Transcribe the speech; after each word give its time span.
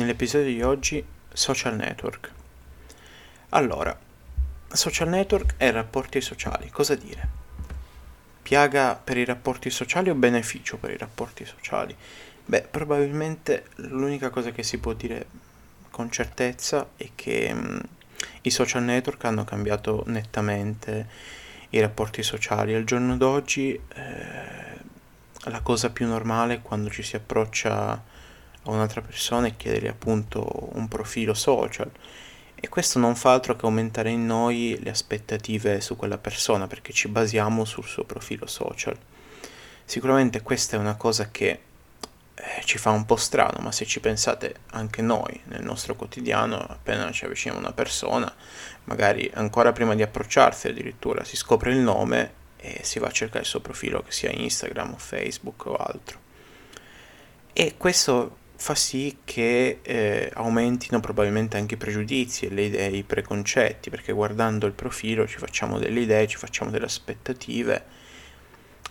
nell'episodio 0.00 0.46
di 0.46 0.62
oggi 0.62 1.04
social 1.32 1.76
network. 1.76 2.30
Allora, 3.50 3.96
social 4.72 5.08
network 5.08 5.54
e 5.58 5.70
rapporti 5.70 6.20
sociali, 6.20 6.70
cosa 6.70 6.94
dire? 6.94 7.38
Piaga 8.42 8.94
per 8.96 9.18
i 9.18 9.24
rapporti 9.24 9.70
sociali 9.70 10.08
o 10.08 10.14
beneficio 10.14 10.78
per 10.78 10.90
i 10.90 10.96
rapporti 10.96 11.44
sociali? 11.44 11.94
Beh, 12.46 12.62
probabilmente 12.62 13.66
l'unica 13.76 14.30
cosa 14.30 14.50
che 14.50 14.62
si 14.62 14.78
può 14.78 14.92
dire 14.94 15.26
con 15.90 16.10
certezza 16.10 16.90
è 16.96 17.10
che 17.14 17.52
mh, 17.52 17.58
mm, 17.58 17.78
i 18.42 18.50
social 18.50 18.82
network 18.82 19.24
hanno 19.24 19.44
cambiato 19.44 20.02
nettamente 20.06 21.06
i 21.70 21.80
rapporti 21.80 22.22
sociali. 22.22 22.74
Al 22.74 22.84
giorno 22.84 23.16
d'oggi 23.16 23.74
eh, 23.74 24.78
la 25.44 25.60
cosa 25.60 25.90
più 25.90 26.06
normale 26.06 26.60
quando 26.60 26.90
ci 26.90 27.02
si 27.02 27.16
approccia 27.16 28.02
a 28.64 28.70
un'altra 28.70 29.00
persona 29.00 29.46
e 29.46 29.56
chiedergli 29.56 29.88
appunto 29.88 30.70
un 30.72 30.88
profilo 30.88 31.34
social 31.34 31.90
e 32.62 32.68
questo 32.68 32.98
non 32.98 33.16
fa 33.16 33.32
altro 33.32 33.56
che 33.56 33.64
aumentare 33.64 34.10
in 34.10 34.26
noi 34.26 34.78
le 34.82 34.90
aspettative 34.90 35.80
su 35.80 35.96
quella 35.96 36.18
persona 36.18 36.66
perché 36.66 36.92
ci 36.92 37.08
basiamo 37.08 37.64
sul 37.64 37.84
suo 37.84 38.04
profilo 38.04 38.46
social. 38.46 38.96
Sicuramente 39.86 40.42
questa 40.42 40.76
è 40.76 40.78
una 40.78 40.94
cosa 40.94 41.30
che 41.30 41.60
eh, 42.34 42.60
ci 42.64 42.76
fa 42.76 42.90
un 42.90 43.06
po' 43.06 43.16
strano, 43.16 43.60
ma 43.62 43.72
se 43.72 43.86
ci 43.86 43.98
pensate 44.00 44.56
anche 44.72 45.00
noi 45.00 45.40
nel 45.44 45.62
nostro 45.62 45.96
quotidiano, 45.96 46.58
appena 46.58 47.10
ci 47.12 47.24
avviciniamo 47.24 47.60
a 47.60 47.64
una 47.64 47.72
persona, 47.72 48.30
magari 48.84 49.30
ancora 49.34 49.72
prima 49.72 49.94
di 49.94 50.02
approcciarsi 50.02 50.68
addirittura 50.68 51.24
si 51.24 51.36
scopre 51.36 51.72
il 51.72 51.78
nome 51.78 52.32
e 52.58 52.80
si 52.82 52.98
va 52.98 53.06
a 53.06 53.10
cercare 53.10 53.40
il 53.40 53.46
suo 53.46 53.60
profilo 53.60 54.02
che 54.02 54.12
sia 54.12 54.30
Instagram 54.30 54.92
o 54.92 54.98
Facebook 54.98 55.64
o 55.64 55.76
altro. 55.76 56.18
E 57.54 57.74
questo 57.78 58.36
fa 58.60 58.74
sì 58.74 59.20
che 59.24 59.78
eh, 59.80 60.30
aumentino 60.34 61.00
probabilmente 61.00 61.56
anche 61.56 61.74
i 61.74 61.78
pregiudizi 61.78 62.44
e 62.44 62.50
le 62.50 62.62
idee, 62.64 62.88
i 62.88 63.04
preconcetti, 63.04 63.88
perché 63.88 64.12
guardando 64.12 64.66
il 64.66 64.74
profilo 64.74 65.26
ci 65.26 65.38
facciamo 65.38 65.78
delle 65.78 66.00
idee, 66.00 66.26
ci 66.26 66.36
facciamo 66.36 66.70
delle 66.70 66.84
aspettative 66.84 67.84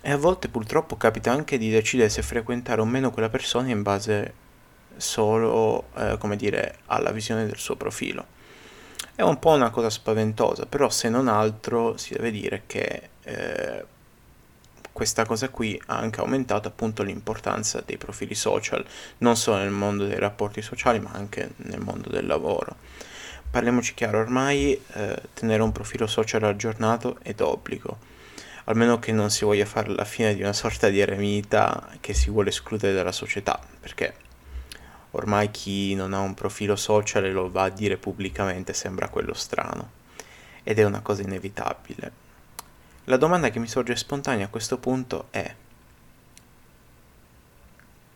e 0.01 0.11
a 0.11 0.17
volte 0.17 0.47
purtroppo 0.47 0.97
capita 0.97 1.31
anche 1.31 1.59
di 1.59 1.69
decidere 1.69 2.09
se 2.09 2.23
frequentare 2.23 2.81
o 2.81 2.85
meno 2.85 3.11
quella 3.11 3.29
persona 3.29 3.69
in 3.69 3.83
base 3.83 4.33
solo, 4.97 5.89
eh, 5.95 6.17
come 6.17 6.35
dire, 6.35 6.79
alla 6.87 7.11
visione 7.11 7.45
del 7.45 7.57
suo 7.57 7.75
profilo. 7.75 8.25
È 9.13 9.21
un 9.21 9.37
po' 9.37 9.51
una 9.51 9.69
cosa 9.69 9.91
spaventosa, 9.91 10.65
però 10.65 10.89
se 10.89 11.09
non 11.09 11.27
altro 11.27 11.95
si 11.95 12.15
deve 12.15 12.31
dire 12.31 12.63
che 12.65 13.09
eh, 13.21 13.85
questa 14.99 15.25
cosa 15.25 15.47
qui 15.47 15.81
ha 15.85 15.97
anche 15.97 16.19
aumentato 16.19 16.67
appunto 16.67 17.03
l'importanza 17.03 17.81
dei 17.85 17.95
profili 17.95 18.35
social, 18.35 18.85
non 19.19 19.37
solo 19.37 19.59
nel 19.59 19.69
mondo 19.69 20.05
dei 20.05 20.19
rapporti 20.19 20.61
sociali, 20.61 20.99
ma 20.99 21.11
anche 21.13 21.51
nel 21.55 21.79
mondo 21.79 22.09
del 22.09 22.27
lavoro. 22.27 22.75
Parliamoci 23.49 23.93
chiaro, 23.93 24.19
ormai 24.19 24.77
eh, 24.95 25.21
tenere 25.33 25.61
un 25.61 25.71
profilo 25.71 26.05
social 26.05 26.43
aggiornato 26.43 27.17
è 27.21 27.33
d'obbligo, 27.33 27.97
almeno 28.65 28.99
che 28.99 29.13
non 29.13 29.29
si 29.29 29.45
voglia 29.45 29.65
fare 29.65 29.87
la 29.87 30.03
fine 30.03 30.35
di 30.35 30.41
una 30.41 30.51
sorta 30.51 30.89
di 30.89 30.99
eremita 30.99 31.91
che 32.01 32.13
si 32.13 32.29
vuole 32.29 32.49
escludere 32.49 32.93
dalla 32.93 33.13
società, 33.13 33.57
perché 33.79 34.13
ormai 35.11 35.49
chi 35.49 35.95
non 35.95 36.11
ha 36.11 36.19
un 36.19 36.33
profilo 36.33 36.75
social 36.75 37.31
lo 37.31 37.49
va 37.49 37.63
a 37.63 37.69
dire 37.69 37.95
pubblicamente 37.95 38.73
sembra 38.73 39.07
quello 39.07 39.33
strano, 39.33 39.91
ed 40.61 40.77
è 40.77 40.83
una 40.83 40.99
cosa 40.99 41.21
inevitabile. 41.21 42.27
La 43.09 43.17
domanda 43.17 43.49
che 43.49 43.57
mi 43.57 43.67
sorge 43.67 43.95
spontanea 43.95 44.45
a 44.45 44.49
questo 44.49 44.77
punto 44.77 45.29
è 45.31 45.55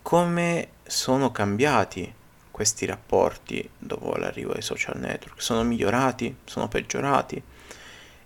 come 0.02 0.68
sono 0.84 1.32
cambiati 1.32 2.14
questi 2.48 2.86
rapporti 2.86 3.68
dopo 3.76 4.14
l'arrivo 4.14 4.52
dei 4.52 4.62
social 4.62 4.96
network? 5.00 5.42
Sono 5.42 5.64
migliorati? 5.64 6.36
Sono 6.44 6.68
peggiorati? 6.68 7.42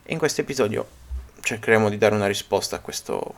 E 0.02 0.12
in 0.12 0.18
questo 0.18 0.42
episodio 0.42 0.86
cercheremo 1.40 1.88
di 1.88 1.96
dare 1.96 2.14
una 2.14 2.26
risposta 2.26 2.76
a 2.76 2.80
questo 2.80 3.34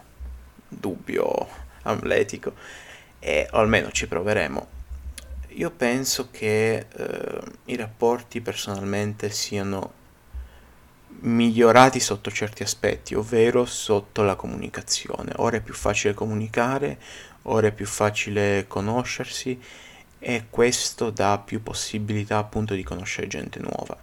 dubbio 0.66 1.48
amletico 1.82 2.54
e 3.20 3.47
o 3.52 3.58
almeno 3.58 3.92
ci 3.92 4.08
proveremo. 4.08 4.66
Io 5.50 5.70
penso 5.70 6.32
che 6.32 6.84
eh, 6.92 7.41
i 7.66 7.76
rapporti 7.76 8.41
personalmente 8.41 9.30
siano 9.30 9.98
migliorati 11.21 12.00
sotto 12.00 12.31
certi 12.31 12.62
aspetti, 12.62 13.15
ovvero 13.15 13.65
sotto 13.65 14.22
la 14.22 14.37
comunicazione. 14.37 15.32
Ora 15.37 15.56
è 15.56 15.60
più 15.60 15.75
facile 15.75 16.15
comunicare, 16.15 16.98
ora 17.43 17.69
è 17.69 17.72
più 17.72 17.87
facile 17.87 18.66
conoscersi 18.66 19.60
e 20.19 20.47
questo 20.50 21.10
dà 21.10 21.38
più 21.38 21.62
possibilità 21.62 22.38
appunto 22.38 22.75
di 22.75 22.82
conoscere 22.82 23.26
gente 23.26 23.59
nuova. 23.59 23.97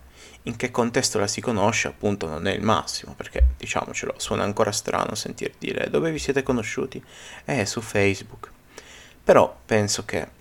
In 0.44 0.56
che 0.56 0.72
contesto 0.72 1.20
la 1.20 1.28
si 1.28 1.42
conosce 1.42 1.90
appunto 1.90 2.28
non 2.28 2.48
è 2.48 2.54
il 2.54 2.64
massimo, 2.64 3.14
perché 3.14 3.48
diciamocelo, 3.58 4.14
suona 4.18 4.44
ancora 4.44 4.72
strano 4.72 5.14
sentir 5.14 5.54
dire 5.58 5.90
dove 5.90 6.12
vi 6.12 6.20
siete 6.20 6.42
conosciuti? 6.42 7.04
Eh, 7.46 7.66
su 7.66 7.82
Facebook. 7.82 8.50
Però 9.24 9.58
penso 9.66 10.06
che 10.06 10.36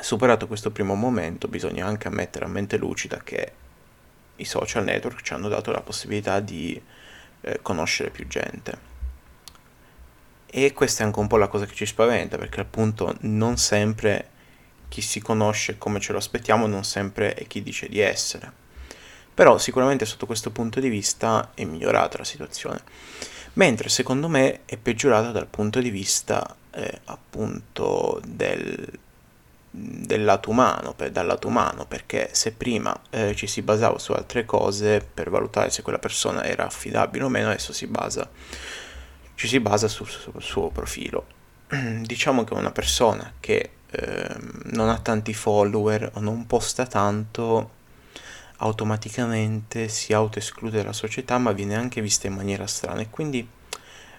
superato 0.00 0.46
questo 0.46 0.70
primo 0.70 0.94
momento 0.94 1.48
bisogna 1.48 1.86
anche 1.86 2.08
ammettere 2.08 2.46
a 2.46 2.48
mente 2.48 2.76
lucida 2.78 3.20
che 3.22 3.52
i 4.38 4.44
social 4.44 4.84
network 4.84 5.22
ci 5.22 5.32
hanno 5.32 5.48
dato 5.48 5.70
la 5.70 5.80
possibilità 5.80 6.40
di 6.40 6.80
eh, 7.40 7.60
conoscere 7.62 8.10
più 8.10 8.26
gente. 8.26 8.86
E 10.50 10.72
questa 10.72 11.02
è 11.02 11.06
anche 11.06 11.18
un 11.18 11.26
po' 11.26 11.36
la 11.36 11.48
cosa 11.48 11.66
che 11.66 11.74
ci 11.74 11.86
spaventa, 11.86 12.38
perché 12.38 12.60
appunto 12.60 13.14
non 13.20 13.56
sempre 13.58 14.30
chi 14.88 15.02
si 15.02 15.20
conosce 15.20 15.76
come 15.76 16.00
ce 16.00 16.12
lo 16.12 16.18
aspettiamo, 16.18 16.66
non 16.66 16.84
sempre 16.84 17.34
è 17.34 17.46
chi 17.46 17.62
dice 17.62 17.88
di 17.88 18.00
essere. 18.00 18.50
Però 19.34 19.58
sicuramente 19.58 20.06
sotto 20.06 20.26
questo 20.26 20.50
punto 20.50 20.80
di 20.80 20.88
vista 20.88 21.52
è 21.54 21.64
migliorata 21.64 22.18
la 22.18 22.24
situazione. 22.24 22.80
Mentre 23.54 23.88
secondo 23.88 24.28
me 24.28 24.60
è 24.64 24.76
peggiorata 24.76 25.30
dal 25.30 25.46
punto 25.46 25.80
di 25.80 25.90
vista 25.90 26.56
eh, 26.70 27.00
appunto 27.04 28.20
del 28.24 28.98
del 29.70 30.24
lato 30.24 30.50
umano, 30.50 30.94
per, 30.94 31.10
dal 31.10 31.26
lato 31.26 31.48
umano, 31.48 31.86
perché 31.86 32.30
se 32.32 32.52
prima 32.52 32.98
eh, 33.10 33.34
ci 33.34 33.46
si 33.46 33.62
basava 33.62 33.98
su 33.98 34.12
altre 34.12 34.44
cose 34.44 35.00
per 35.00 35.30
valutare 35.30 35.70
se 35.70 35.82
quella 35.82 35.98
persona 35.98 36.44
era 36.44 36.66
affidabile 36.66 37.24
o 37.24 37.28
meno, 37.28 37.48
adesso 37.48 37.72
si 37.72 37.86
basa, 37.86 38.28
ci 39.34 39.46
si 39.48 39.60
basa 39.60 39.88
sul, 39.88 40.08
sul 40.08 40.42
suo 40.42 40.68
profilo. 40.70 41.36
diciamo 42.02 42.44
che 42.44 42.54
una 42.54 42.72
persona 42.72 43.32
che 43.40 43.70
eh, 43.90 44.36
non 44.72 44.88
ha 44.88 44.98
tanti 44.98 45.34
follower 45.34 46.12
o 46.14 46.20
non 46.20 46.46
posta 46.46 46.86
tanto, 46.86 47.76
automaticamente 48.58 49.88
si 49.88 50.12
autoesclude 50.12 50.78
dalla 50.78 50.92
società, 50.92 51.38
ma 51.38 51.52
viene 51.52 51.76
anche 51.76 52.00
vista 52.00 52.26
in 52.26 52.34
maniera 52.34 52.66
strana 52.66 53.00
e 53.00 53.10
quindi 53.10 53.46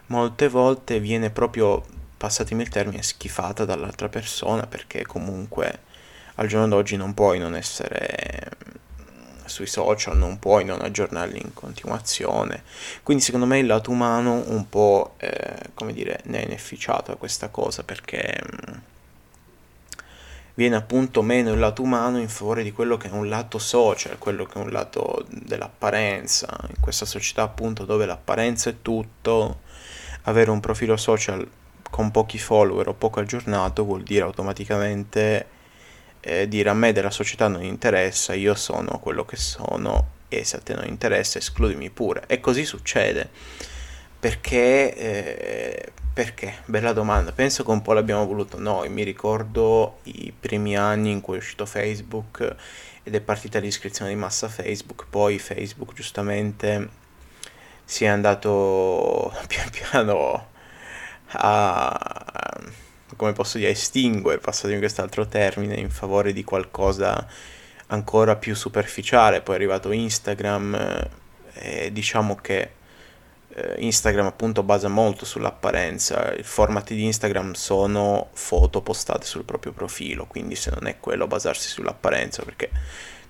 molte 0.07 0.47
volte 0.47 0.99
viene 0.99 1.29
proprio 1.29 1.83
passatemi 2.19 2.63
il 2.63 2.69
termine, 2.69 3.02
schifata 3.02 3.63
dall'altra 3.63 4.09
persona 4.09 4.68
perché 4.68 5.06
comunque 5.06 5.88
al 6.35 6.47
giorno 6.47 6.68
d'oggi 6.68 6.97
non 6.97 7.13
puoi 7.13 7.40
non 7.40 7.56
essere 7.56 8.52
mm, 8.66 9.46
sui 9.46 9.68
social, 9.68 10.18
non 10.18 10.38
puoi 10.38 10.66
non 10.66 10.81
aggiornarli 10.81 11.40
in 11.41 11.53
continuazione. 11.53 12.63
Quindi 13.03 13.24
secondo 13.24 13.46
me 13.46 13.59
il 13.59 13.68
lato 13.68 13.91
umano 13.91 14.44
un 14.47 14.68
po', 14.68 15.13
eh, 15.18 15.72
come 15.74 15.94
dire, 15.94 16.19
ne 16.25 16.41
è 16.41 16.46
inefficiato 16.46 17.13
a 17.13 17.16
questa 17.16 17.47
cosa 17.47 17.84
perché 17.84 18.38
mm, 18.44 18.78
viene 20.56 20.75
appunto 20.75 21.22
meno 21.22 21.53
il 21.53 21.59
lato 21.59 21.81
umano 21.84 22.19
in 22.19 22.28
favore 22.28 22.63
di 22.63 22.74
quello 22.74 22.97
che 22.97 23.07
è 23.07 23.12
un 23.12 23.30
lato 23.30 23.59
social, 23.59 24.18
quello 24.18 24.46
che 24.46 24.59
è 24.59 24.62
un 24.62 24.72
lato 24.72 25.25
dell'apparenza. 25.30 26.53
In 26.68 26.81
questa 26.81 27.06
società 27.06 27.44
appunto 27.44 27.86
dove 27.86 28.06
l'apparenza 28.06 28.69
è 28.69 28.75
tutto, 28.81 29.62
avere 30.24 30.51
un 30.51 30.59
profilo 30.59 30.97
social 30.97 31.47
con 31.89 32.11
pochi 32.11 32.38
follower 32.38 32.88
o 32.89 32.94
poco 32.94 33.19
aggiornato 33.19 33.83
vuol 33.83 34.03
dire 34.03 34.23
automaticamente 34.23 35.47
eh, 36.22 36.47
dire 36.47 36.69
a 36.69 36.73
me 36.73 36.91
della 36.91 37.11
società 37.11 37.47
non 37.47 37.63
interessa, 37.63 38.33
io 38.33 38.56
sono 38.56 39.00
quello 39.00 39.25
che 39.25 39.36
sono 39.36 40.18
e 40.27 40.44
se 40.44 40.57
a 40.57 40.59
te 40.59 40.75
non 40.75 40.86
interessa 40.86 41.38
escludimi 41.39 41.89
pure. 41.89 42.24
E 42.27 42.39
così 42.39 42.65
succede. 42.65 43.30
Perché, 44.19 44.95
eh, 44.95 45.91
perché? 46.13 46.56
Bella 46.65 46.94
domanda. 46.94 47.31
Penso 47.31 47.63
che 47.63 47.71
un 47.71 47.81
po' 47.81 47.94
l'abbiamo 47.94 48.25
voluto 48.25 48.59
noi. 48.59 48.89
Mi 48.89 49.03
ricordo 49.03 50.00
i 50.03 50.33
primi 50.38 50.75
anni 50.77 51.12
in 51.12 51.21
cui 51.21 51.36
è 51.36 51.38
uscito 51.39 51.65
Facebook 51.65 52.56
ed 53.03 53.15
è 53.15 53.21
partita 53.21 53.59
l'iscrizione 53.59 54.12
di 54.12 54.18
massa 54.18 54.47
Facebook, 54.47 55.06
poi 55.09 55.39
Facebook 55.39 55.94
giustamente 55.94 56.89
si 57.83 58.06
è 58.06 58.07
andato 58.07 59.33
pian 59.47 59.69
piano 59.71 60.47
a, 61.31 62.61
come 63.15 63.33
posso 63.33 63.57
dire, 63.57 63.71
estinguere, 63.71 64.39
passatemi 64.39 64.79
quest'altro 64.79 65.27
termine, 65.27 65.75
in 65.75 65.89
favore 65.89 66.33
di 66.33 66.43
qualcosa 66.43 67.27
ancora 67.87 68.35
più 68.35 68.55
superficiale. 68.55 69.41
Poi 69.41 69.55
è 69.55 69.57
arrivato 69.57 69.91
Instagram 69.91 71.07
e 71.53 71.91
diciamo 71.91 72.35
che 72.35 72.71
eh, 73.53 73.75
Instagram 73.79 74.27
appunto 74.27 74.63
basa 74.63 74.87
molto 74.87 75.25
sull'apparenza, 75.25 76.31
il 76.31 76.43
format 76.43 76.87
di 76.89 77.03
Instagram 77.05 77.53
sono 77.53 78.29
foto 78.33 78.81
postate 78.81 79.25
sul 79.25 79.43
proprio 79.43 79.71
profilo, 79.71 80.25
quindi 80.25 80.55
se 80.55 80.71
non 80.71 80.87
è 80.87 80.99
quello 80.99 81.27
basarsi 81.27 81.67
sull'apparenza, 81.67 82.43
perché 82.43 82.69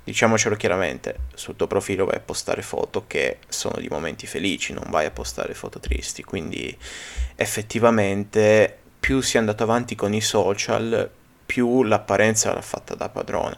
diciamocelo 0.10 0.56
chiaramente, 0.56 1.20
sul 1.36 1.56
tuo 1.56 1.68
profilo 1.68 2.06
vai 2.06 2.16
a 2.16 2.20
postare 2.22 2.64
foto 2.64 3.06
che 3.06 3.38
sono 3.48 3.80
di 3.80 3.88
momenti 3.88 4.26
felici, 4.26 4.74
non 4.74 4.86
vai 4.90 5.06
a 5.06 5.12
postare 5.12 5.54
foto 5.54 5.80
tristi, 5.80 6.24
quindi 6.24 6.76
effettivamente 7.36 8.76
più 9.00 9.22
si 9.22 9.38
è 9.38 9.40
andato 9.40 9.64
avanti 9.64 9.96
con 9.96 10.14
i 10.14 10.22
social, 10.22 11.10
più 11.46 11.84
l'apparenza 11.84 12.54
l'ha 12.54 12.62
fatta 12.62 12.96
da 12.96 13.10
padrona. 13.10 13.58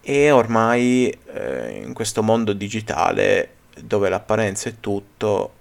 E 0.00 0.30
ormai 0.30 1.14
eh, 1.32 1.82
in 1.84 1.92
questo 1.92 2.22
mondo 2.22 2.52
digitale 2.52 3.50
dove 3.78 4.08
l'apparenza 4.08 4.70
è 4.70 4.74
tutto, 4.80 5.52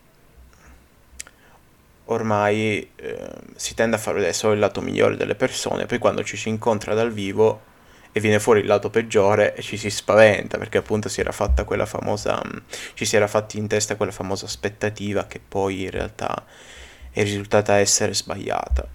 ormai 2.05 2.89
eh, 2.95 3.29
si 3.55 3.73
tende 3.73 3.97
a 3.97 3.99
far 3.99 4.13
vedere 4.13 4.33
solo 4.33 4.53
il 4.53 4.59
lato 4.59 4.79
migliore 4.79 5.17
delle 5.17 5.35
persone, 5.35 5.85
poi 5.85 5.97
quando 5.97 6.23
ci 6.23 6.37
si 6.37 6.47
incontra 6.47 6.93
dal 6.93 7.11
vivo 7.11 7.73
e 8.17 8.21
viene 8.21 8.39
fuori 8.39 8.61
il 8.61 8.65
lato 8.65 8.89
peggiore 8.89 9.53
e 9.55 9.61
ci 9.61 9.75
si 9.75 9.89
spaventa 9.89 10.57
perché 10.57 10.77
appunto 10.77 11.09
si 11.09 11.19
era 11.19 11.33
fatta 11.33 11.65
quella 11.65 11.85
famosa, 11.85 12.41
ci 12.93 13.03
si 13.03 13.17
era 13.17 13.27
fatti 13.27 13.57
in 13.57 13.67
testa 13.67 13.97
quella 13.97 14.13
famosa 14.13 14.45
aspettativa 14.45 15.27
che 15.27 15.41
poi 15.45 15.81
in 15.81 15.89
realtà 15.89 16.45
è 17.11 17.21
risultata 17.23 17.75
essere 17.75 18.13
sbagliata. 18.13 18.87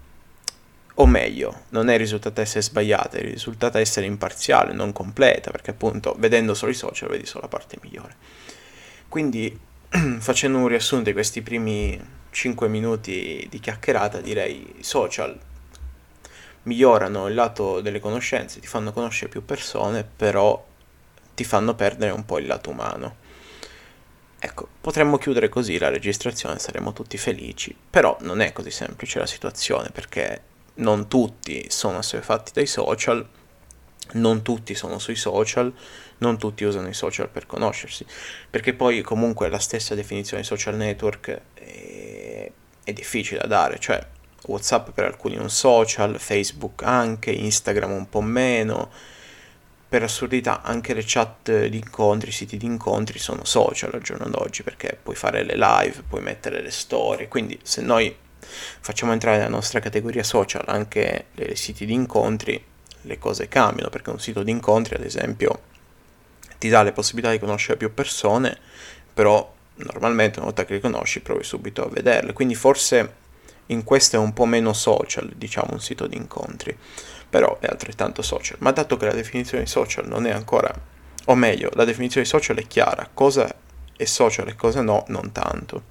O 0.94 1.06
meglio, 1.06 1.64
non 1.68 1.90
è 1.90 1.98
risultata 1.98 2.40
essere 2.40 2.62
sbagliata, 2.62 3.18
è 3.18 3.20
risultata 3.20 3.78
essere 3.78 4.06
imparziale, 4.06 4.72
non 4.72 4.90
completa, 4.92 5.50
perché 5.50 5.72
appunto 5.72 6.16
vedendo 6.16 6.54
solo 6.54 6.70
i 6.70 6.74
social 6.74 7.10
vedi 7.10 7.26
solo 7.26 7.42
la 7.42 7.48
parte 7.48 7.76
migliore. 7.82 8.14
Quindi, 9.06 9.54
facendo 10.18 10.56
un 10.56 10.66
riassunto 10.66 11.04
di 11.04 11.12
questi 11.12 11.42
primi 11.42 12.00
5 12.30 12.68
minuti 12.68 13.46
di 13.50 13.60
chiacchierata, 13.60 14.22
direi 14.22 14.76
social 14.80 15.38
migliorano 16.62 17.28
il 17.28 17.34
lato 17.34 17.80
delle 17.80 18.00
conoscenze, 18.00 18.60
ti 18.60 18.66
fanno 18.66 18.92
conoscere 18.92 19.30
più 19.30 19.44
persone, 19.44 20.04
però 20.04 20.62
ti 21.34 21.44
fanno 21.44 21.74
perdere 21.74 22.12
un 22.12 22.24
po' 22.24 22.38
il 22.38 22.46
lato 22.46 22.70
umano. 22.70 23.16
Ecco, 24.38 24.68
potremmo 24.80 25.18
chiudere 25.18 25.48
così 25.48 25.78
la 25.78 25.90
registrazione, 25.90 26.58
saremmo 26.58 26.92
tutti 26.92 27.18
felici, 27.18 27.76
però 27.90 28.16
non 28.20 28.40
è 28.40 28.52
così 28.52 28.70
semplice 28.70 29.18
la 29.18 29.26
situazione 29.26 29.90
perché 29.90 30.42
non 30.74 31.08
tutti 31.08 31.66
sono 31.68 31.98
assuefatti 31.98 32.52
dai 32.54 32.66
social, 32.66 33.26
non 34.12 34.42
tutti 34.42 34.74
sono 34.74 34.98
sui 34.98 35.16
social, 35.16 35.72
non 36.18 36.38
tutti 36.38 36.64
usano 36.64 36.88
i 36.88 36.94
social 36.94 37.28
per 37.28 37.46
conoscersi, 37.46 38.04
perché 38.48 38.72
poi 38.72 39.02
comunque 39.02 39.48
la 39.48 39.58
stessa 39.58 39.94
definizione 39.94 40.42
di 40.42 40.48
social 40.48 40.76
network 40.76 41.40
è, 41.54 42.50
è 42.82 42.92
difficile 42.92 43.40
da 43.40 43.46
dare, 43.46 43.78
cioè 43.78 44.04
WhatsApp 44.46 44.90
per 44.90 45.04
alcuni 45.04 45.36
un 45.36 45.50
social, 45.50 46.18
Facebook 46.18 46.82
anche, 46.82 47.30
Instagram 47.30 47.92
un 47.92 48.08
po' 48.08 48.20
meno, 48.20 48.90
per 49.88 50.04
assurdità 50.04 50.62
anche 50.62 50.94
le 50.94 51.02
chat 51.04 51.66
di 51.66 51.76
incontri, 51.76 52.28
i 52.28 52.32
siti 52.32 52.56
di 52.56 52.64
incontri 52.64 53.18
sono 53.18 53.44
social 53.44 53.92
al 53.92 54.02
giorno 54.02 54.28
d'oggi 54.28 54.62
perché 54.62 54.96
puoi 55.02 55.16
fare 55.16 55.42
le 55.42 55.56
live, 55.56 56.04
puoi 56.08 56.22
mettere 56.22 56.62
le 56.62 56.70
storie, 56.70 57.26
quindi 57.26 57.58
se 57.62 57.82
noi 57.82 58.14
facciamo 58.38 59.12
entrare 59.12 59.38
nella 59.38 59.48
nostra 59.48 59.80
categoria 59.80 60.22
social 60.22 60.62
anche 60.66 61.26
i 61.34 61.56
siti 61.56 61.86
di 61.86 61.92
incontri, 61.92 62.64
le 63.02 63.18
cose 63.18 63.48
cambiano 63.48 63.90
perché 63.90 64.10
un 64.10 64.20
sito 64.20 64.44
di 64.44 64.52
incontri, 64.52 64.94
ad 64.94 65.02
esempio, 65.02 65.62
ti 66.58 66.68
dà 66.68 66.82
le 66.82 66.92
possibilità 66.92 67.32
di 67.32 67.40
conoscere 67.40 67.76
più 67.76 67.92
persone, 67.92 68.56
però 69.12 69.52
normalmente 69.74 70.38
una 70.38 70.46
volta 70.46 70.64
che 70.64 70.74
li 70.74 70.80
conosci 70.80 71.20
provi 71.20 71.42
subito 71.42 71.84
a 71.84 71.88
vederle, 71.88 72.32
quindi 72.32 72.54
forse 72.54 73.14
in 73.70 73.84
questo 73.84 74.16
è 74.16 74.18
un 74.18 74.32
po' 74.32 74.44
meno 74.44 74.72
social, 74.72 75.32
diciamo, 75.34 75.72
un 75.72 75.80
sito 75.80 76.06
di 76.06 76.16
incontri, 76.16 76.76
però 77.28 77.58
è 77.60 77.66
altrettanto 77.66 78.22
social. 78.22 78.58
Ma 78.60 78.72
dato 78.72 78.96
che 78.96 79.06
la 79.06 79.12
definizione 79.12 79.64
di 79.64 79.70
social 79.70 80.06
non 80.06 80.26
è 80.26 80.30
ancora, 80.30 80.72
o 81.26 81.34
meglio, 81.34 81.70
la 81.74 81.84
definizione 81.84 82.24
di 82.24 82.30
social 82.30 82.56
è 82.56 82.66
chiara, 82.66 83.08
cosa 83.12 83.52
è 83.96 84.04
social 84.04 84.48
e 84.48 84.54
cosa 84.54 84.80
no, 84.80 85.04
non 85.08 85.32
tanto. 85.32 85.84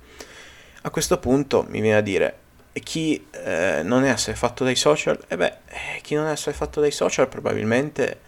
A 0.81 0.89
questo 0.89 1.19
punto 1.19 1.65
mi 1.69 1.81
viene 1.81 1.97
a 1.97 2.01
dire, 2.01 2.37
chi 2.73 3.27
eh, 3.31 3.81
non 3.83 4.03
è 4.03 4.09
assuefatto 4.09 4.63
dai 4.63 4.75
social? 4.75 5.17
E 5.27 5.33
eh 5.33 5.37
beh, 5.37 5.57
eh, 5.67 6.01
chi 6.01 6.15
non 6.15 6.27
è 6.27 6.31
assuefatto 6.31 6.79
dai 6.81 6.91
social 6.91 7.27
probabilmente 7.27 8.21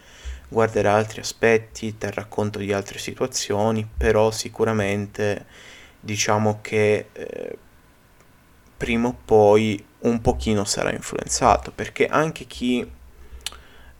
guarderà 0.48 0.94
altri 0.94 1.20
aspetti, 1.20 1.96
terrà 1.96 2.26
conto 2.26 2.58
di 2.58 2.72
altre 2.72 2.98
situazioni, 2.98 3.88
però 3.96 4.30
sicuramente 4.30 5.46
diciamo 5.98 6.58
che 6.60 7.08
eh, 7.12 7.56
prima 8.82 9.06
o 9.06 9.16
poi 9.24 9.80
un 10.00 10.20
pochino 10.20 10.64
sarà 10.64 10.90
influenzato, 10.90 11.70
perché 11.70 12.08
anche 12.08 12.46
chi 12.46 12.84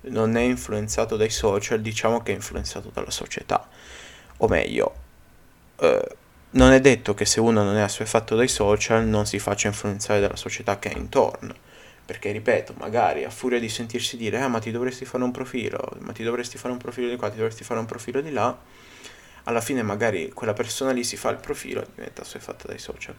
non 0.01 0.37
è 0.37 0.41
influenzato 0.41 1.17
dai 1.17 1.31
social, 1.31 1.81
diciamo 1.81 2.21
che 2.21 2.33
è 2.33 2.35
influenzato 2.35 2.91
dalla 2.93 3.13
società, 3.13 3.69
o 4.39 4.49
meglio, 4.49 4.95
eh, 5.77 6.17
non 6.51 6.73
è 6.73 6.81
detto 6.81 7.15
che 7.15 7.25
se 7.27 7.39
uno 7.39 7.63
non 7.63 7.77
è 7.77 7.81
assuefatto 7.81 8.35
dai 8.35 8.49
social 8.49 9.07
non 9.07 9.25
si 9.25 9.39
faccia 9.39 9.69
influenzare 9.69 10.19
dalla 10.19 10.35
società 10.35 10.81
che 10.81 10.89
ha 10.89 10.97
intorno. 10.99 11.55
Perché, 12.05 12.33
ripeto, 12.33 12.75
magari 12.79 13.23
a 13.23 13.31
furia 13.31 13.61
di 13.61 13.69
sentirsi 13.69 14.17
dire, 14.17 14.41
ah, 14.41 14.49
ma 14.49 14.59
ti 14.59 14.73
dovresti 14.73 15.05
fare 15.05 15.23
un 15.23 15.31
profilo, 15.31 15.97
ma 16.01 16.11
ti 16.11 16.25
dovresti 16.25 16.59
fare 16.59 16.73
un 16.73 16.81
profilo 16.81 17.09
di 17.09 17.15
qua, 17.15 17.31
ti 17.31 17.37
dovresti 17.37 17.63
fare 17.63 17.79
un 17.79 17.87
profilo 17.87 18.21
di 18.21 18.33
là, 18.33 18.59
alla 19.45 19.61
fine 19.61 19.85
magari 19.85 20.33
quella 20.33 20.55
persona 20.55 20.91
lì 20.91 21.05
si 21.05 21.17
fa 21.17 21.31
il 21.31 21.37
profilo 21.37 21.83
e 21.83 21.87
diventa 21.95 22.23
assuefatta 22.23 22.67
dai 22.67 22.81
social. 22.81 23.15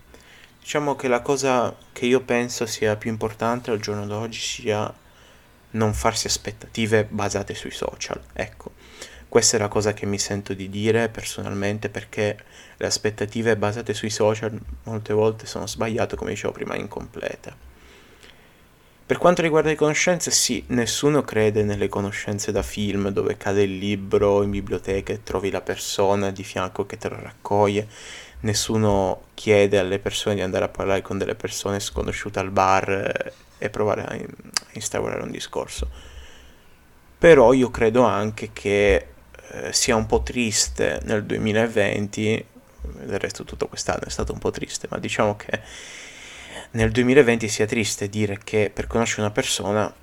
Diciamo 0.64 0.96
che 0.96 1.10
la 1.10 1.20
cosa 1.20 1.76
che 1.92 2.06
io 2.06 2.22
penso 2.22 2.66
sia 2.66 2.96
più 2.96 3.12
importante 3.12 3.70
al 3.70 3.82
giorno 3.82 4.08
d'oggi 4.08 4.40
sia 4.40 4.92
non 5.72 5.94
farsi 5.94 6.28
aspettative 6.28 7.04
basate 7.04 7.54
sui 7.54 7.70
social. 7.70 8.22
Ecco, 8.32 8.72
questa 9.28 9.58
è 9.58 9.60
la 9.60 9.68
cosa 9.68 9.92
che 9.92 10.06
mi 10.06 10.18
sento 10.18 10.54
di 10.54 10.70
dire 10.70 11.10
personalmente 11.10 11.90
perché 11.90 12.38
le 12.78 12.86
aspettative 12.86 13.58
basate 13.58 13.94
sui 13.94 14.10
social 14.10 14.58
molte 14.84 15.12
volte 15.12 15.48
sono 15.48 15.68
sbagliate, 15.68 16.16
come 16.16 16.32
dicevo 16.32 16.54
prima, 16.54 16.78
incomplete. 16.78 17.72
Per 19.06 19.18
quanto 19.18 19.42
riguarda 19.42 19.68
le 19.68 19.76
conoscenze, 19.76 20.32
sì, 20.32 20.64
nessuno 20.68 21.24
crede 21.24 21.64
nelle 21.64 21.90
conoscenze 21.90 22.54
da 22.54 22.64
film 22.64 23.10
dove 23.10 23.36
cade 23.36 23.64
il 23.64 23.78
libro 23.78 24.42
in 24.44 24.50
biblioteca 24.50 25.12
e 25.12 25.24
trovi 25.24 25.52
la 25.52 25.60
persona 25.60 26.32
di 26.32 26.46
fianco 26.46 26.86
che 26.86 26.98
te 26.98 27.10
lo 27.10 27.20
raccoglie. 27.20 27.86
Nessuno 28.44 29.28
chiede 29.36 29.80
alle 29.80 30.00
persone 30.00 30.36
di 30.36 30.42
andare 30.42 30.66
a 30.66 30.70
parlare 30.70 31.02
con 31.02 31.18
delle 31.18 31.36
persone 31.36 31.80
sconosciute 31.80 32.40
al 32.40 32.52
bar 32.52 32.90
eh, 32.90 33.34
e 33.58 33.70
provare 33.70 34.04
a 34.04 34.18
instaurare 34.74 35.22
un 35.22 35.32
discorso. 35.32 35.90
Però 37.18 37.54
io 37.54 37.72
credo 37.72 38.04
anche 38.04 38.50
che 38.52 39.08
eh, 39.52 39.72
sia 39.72 39.96
un 39.96 40.06
po' 40.06 40.24
triste 40.24 41.00
nel 41.04 41.24
2020, 41.24 42.46
del 42.82 43.20
resto 43.20 43.46
tutto 43.46 43.68
quest'anno 43.68 44.02
è 44.06 44.10
stato 44.10 44.34
un 44.34 44.40
po' 44.40 44.52
triste, 44.52 44.88
ma 44.90 44.98
diciamo 44.98 45.38
che 45.38 45.62
nel 46.72 46.92
2020 46.92 47.48
sia 47.48 47.66
triste 47.66 48.10
dire 48.10 48.40
che 48.44 48.70
per 48.74 48.88
conoscere 48.88 49.22
una 49.22 49.32
persona 49.32 49.94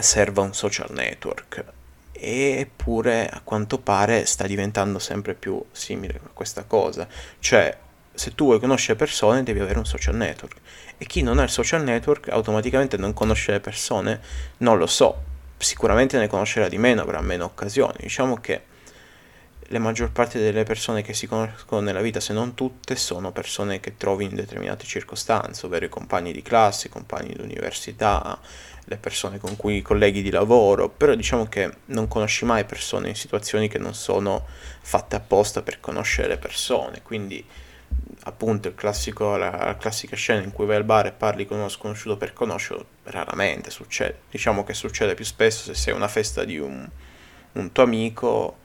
serva 0.00 0.42
un 0.42 0.52
social 0.52 0.90
network 0.90 1.64
eppure 2.12 3.28
a 3.28 3.40
quanto 3.42 3.78
pare 3.78 4.26
sta 4.26 4.46
diventando 4.46 4.98
sempre 4.98 5.34
più 5.34 5.62
simile 5.72 6.20
a 6.24 6.30
questa 6.32 6.64
cosa. 6.64 7.06
Cioè 7.38 7.76
se 8.12 8.34
tu 8.34 8.44
vuoi 8.44 8.60
conoscere 8.60 8.98
persone 8.98 9.42
devi 9.42 9.60
avere 9.60 9.78
un 9.78 9.86
social 9.86 10.14
network. 10.14 10.56
E 10.98 11.06
chi 11.06 11.22
non 11.22 11.38
ha 11.38 11.44
il 11.44 11.48
social 11.48 11.82
network 11.82 12.28
automaticamente 12.28 12.96
non 12.96 13.14
conosce 13.14 13.52
le 13.52 13.60
persone? 13.60 14.20
Non 14.58 14.76
lo 14.76 14.86
so. 14.86 15.22
Sicuramente 15.56 16.18
ne 16.18 16.26
conoscerà 16.26 16.68
di 16.68 16.78
meno, 16.78 17.00
avrà 17.00 17.20
meno 17.20 17.44
occasioni. 17.44 17.96
Diciamo 18.00 18.36
che 18.36 18.62
la 19.72 19.78
maggior 19.78 20.10
parte 20.10 20.40
delle 20.40 20.64
persone 20.64 21.00
che 21.00 21.14
si 21.14 21.28
conoscono 21.28 21.80
nella 21.80 22.00
vita, 22.00 22.18
se 22.18 22.32
non 22.32 22.54
tutte, 22.54 22.96
sono 22.96 23.30
persone 23.30 23.78
che 23.78 23.96
trovi 23.96 24.24
in 24.24 24.34
determinate 24.34 24.84
circostanze, 24.84 25.66
ovvero 25.66 25.84
i 25.84 25.88
compagni 25.88 26.32
di 26.32 26.42
classe, 26.42 26.88
i 26.88 26.90
compagni 26.90 27.34
di 27.34 27.40
università, 27.40 28.40
le 28.84 28.96
persone 28.96 29.38
con 29.38 29.54
cui 29.54 29.76
i 29.76 29.82
colleghi 29.82 30.22
di 30.22 30.30
lavoro, 30.30 30.88
però 30.88 31.14
diciamo 31.14 31.46
che 31.46 31.72
non 31.86 32.08
conosci 32.08 32.44
mai 32.44 32.64
persone 32.64 33.10
in 33.10 33.14
situazioni 33.14 33.68
che 33.68 33.78
non 33.78 33.94
sono 33.94 34.44
fatte 34.80 35.14
apposta 35.14 35.62
per 35.62 35.78
conoscere 35.78 36.26
le 36.26 36.38
persone, 36.38 37.02
quindi 37.02 37.44
appunto 38.24 38.74
classico, 38.74 39.36
la, 39.36 39.50
la, 39.50 39.76
classica 39.76 40.16
scena 40.16 40.42
in 40.42 40.50
cui 40.50 40.66
vai 40.66 40.76
al 40.76 40.84
bar 40.84 41.06
e 41.06 41.12
parli 41.12 41.46
con 41.46 41.58
uno 41.58 41.68
sconosciuto 41.68 42.16
per 42.16 42.32
conoscerlo, 42.32 42.84
raramente 43.04 43.70
succede. 43.70 44.22
Diciamo 44.30 44.64
che 44.64 44.74
succede 44.74 45.14
più 45.14 45.24
spesso 45.24 45.62
se 45.62 45.74
sei 45.74 45.92
a 45.92 45.96
una 45.96 46.08
festa 46.08 46.42
di 46.42 46.58
un, 46.58 46.88
un 47.52 47.70
tuo 47.70 47.84
amico 47.84 48.58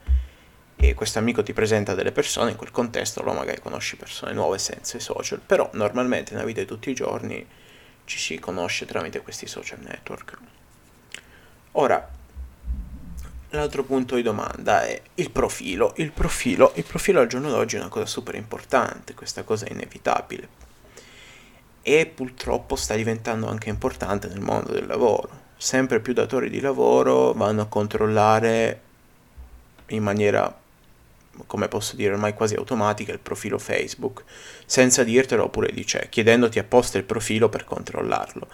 e 0.76 0.94
questo 0.94 1.18
amico 1.18 1.42
ti 1.42 1.52
presenta 1.52 1.94
delle 1.94 2.12
persone, 2.12 2.50
in 2.50 2.56
quel 2.56 2.70
contesto 2.70 3.20
allora 3.20 3.38
magari 3.38 3.60
conosci 3.60 3.96
persone 3.96 4.32
nuove 4.32 4.58
senza 4.58 4.96
i 4.96 5.00
social, 5.00 5.40
però 5.40 5.68
normalmente 5.72 6.34
nella 6.34 6.44
vita 6.44 6.60
di 6.60 6.66
tutti 6.66 6.90
i 6.90 6.94
giorni 6.94 7.44
ci 8.04 8.18
si 8.18 8.38
conosce 8.38 8.86
tramite 8.86 9.22
questi 9.22 9.46
social 9.46 9.80
network. 9.80 10.38
Ora, 11.72 12.08
l'altro 13.50 13.84
punto 13.84 14.14
di 14.14 14.22
domanda 14.22 14.84
è 14.84 15.00
il 15.14 15.30
profilo. 15.30 15.92
Il 15.96 16.12
profilo, 16.12 16.72
il 16.76 16.84
profilo 16.84 17.20
al 17.20 17.26
giorno 17.26 17.50
d'oggi 17.50 17.76
è 17.76 17.80
una 17.80 17.88
cosa 17.88 18.06
super 18.06 18.34
importante, 18.34 19.14
questa 19.14 19.42
cosa 19.42 19.66
è 19.66 19.72
inevitabile. 19.72 20.48
E 21.82 22.06
purtroppo 22.06 22.76
sta 22.76 22.94
diventando 22.94 23.48
anche 23.48 23.68
importante 23.68 24.28
nel 24.28 24.40
mondo 24.40 24.72
del 24.72 24.86
lavoro. 24.86 25.44
Sempre 25.56 26.00
più 26.00 26.12
datori 26.12 26.50
di 26.50 26.60
lavoro 26.60 27.32
vanno 27.32 27.62
a 27.62 27.66
controllare 27.66 28.80
in 29.88 30.02
maniera 30.02 30.64
come 31.46 31.68
posso 31.68 31.96
dire, 31.96 32.12
ormai 32.12 32.34
quasi 32.34 32.54
automatica 32.54 33.12
il 33.12 33.18
profilo 33.18 33.58
Facebook, 33.58 34.24
senza 34.64 35.04
dirtelo 35.04 35.44
oppure 35.44 35.72
dice, 35.72 36.06
chiedendoti 36.08 36.58
apposta 36.58 36.98
il 36.98 37.04
profilo 37.04 37.48
per 37.48 37.64
controllarlo. 37.64 38.48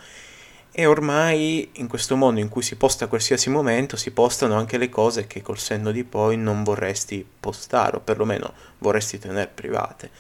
E 0.74 0.86
ormai 0.86 1.68
in 1.74 1.86
questo 1.86 2.16
mondo 2.16 2.40
in 2.40 2.48
cui 2.48 2.62
si 2.62 2.76
posta 2.76 3.04
a 3.04 3.08
qualsiasi 3.08 3.50
momento 3.50 3.96
si 3.96 4.10
postano 4.10 4.56
anche 4.56 4.78
le 4.78 4.88
cose 4.88 5.26
che 5.26 5.42
col 5.42 5.58
senno 5.58 5.90
di 5.90 6.02
poi 6.02 6.38
non 6.38 6.64
vorresti 6.64 7.26
postare 7.40 7.96
o 7.96 8.00
perlomeno 8.00 8.54
vorresti 8.78 9.18
tenere 9.18 9.50
private. 9.52 10.10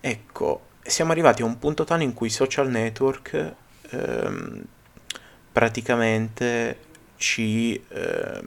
Ecco, 0.00 0.66
siamo 0.82 1.12
arrivati 1.12 1.40
a 1.40 1.46
un 1.46 1.58
punto 1.58 1.84
tale 1.84 2.04
in 2.04 2.12
cui 2.12 2.26
i 2.26 2.30
social 2.30 2.68
network 2.68 3.54
ehm, 3.90 4.62
praticamente 5.50 6.76
ci, 7.16 7.82
ehm, 7.88 8.44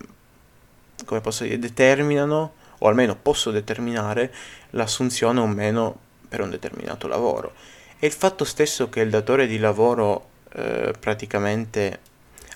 come 1.03 1.21
posso 1.21 1.45
dire, 1.45 1.57
determinano 1.57 2.53
o 2.85 2.87
almeno 2.87 3.15
posso 3.15 3.49
determinare 3.49 4.31
l'assunzione 4.71 5.39
o 5.39 5.47
meno 5.47 5.97
per 6.29 6.41
un 6.41 6.51
determinato 6.51 7.07
lavoro. 7.07 7.53
E 7.97 8.05
il 8.05 8.13
fatto 8.13 8.45
stesso 8.45 8.89
che 8.89 8.99
il 8.99 9.09
datore 9.09 9.47
di 9.47 9.57
lavoro 9.57 10.29
eh, 10.53 10.93
praticamente 10.99 11.99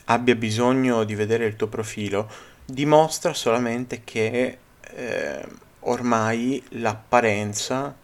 abbia 0.05 0.36
bisogno 0.36 1.03
di 1.03 1.15
vedere 1.15 1.45
il 1.45 1.55
tuo 1.55 1.67
profilo 1.67 2.29
dimostra 2.63 3.33
solamente 3.33 4.03
che 4.03 4.57
eh, 4.81 5.45
ormai 5.81 6.63
l'apparenza 6.69 7.95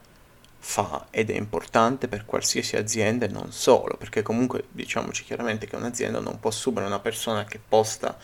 fa 0.57 1.07
ed 1.11 1.29
è 1.29 1.35
importante 1.35 2.07
per 2.07 2.25
qualsiasi 2.25 2.75
azienda 2.75 3.25
e 3.25 3.29
non 3.29 3.51
solo, 3.51 3.97
perché 3.97 4.23
comunque 4.23 4.63
diciamoci 4.71 5.23
chiaramente 5.23 5.67
che 5.67 5.75
un'azienda 5.75 6.19
non 6.19 6.39
può 6.39 6.49
assumere 6.49 6.87
una 6.87 6.99
persona 6.99 7.45
che 7.45 7.59
posta 7.59 8.17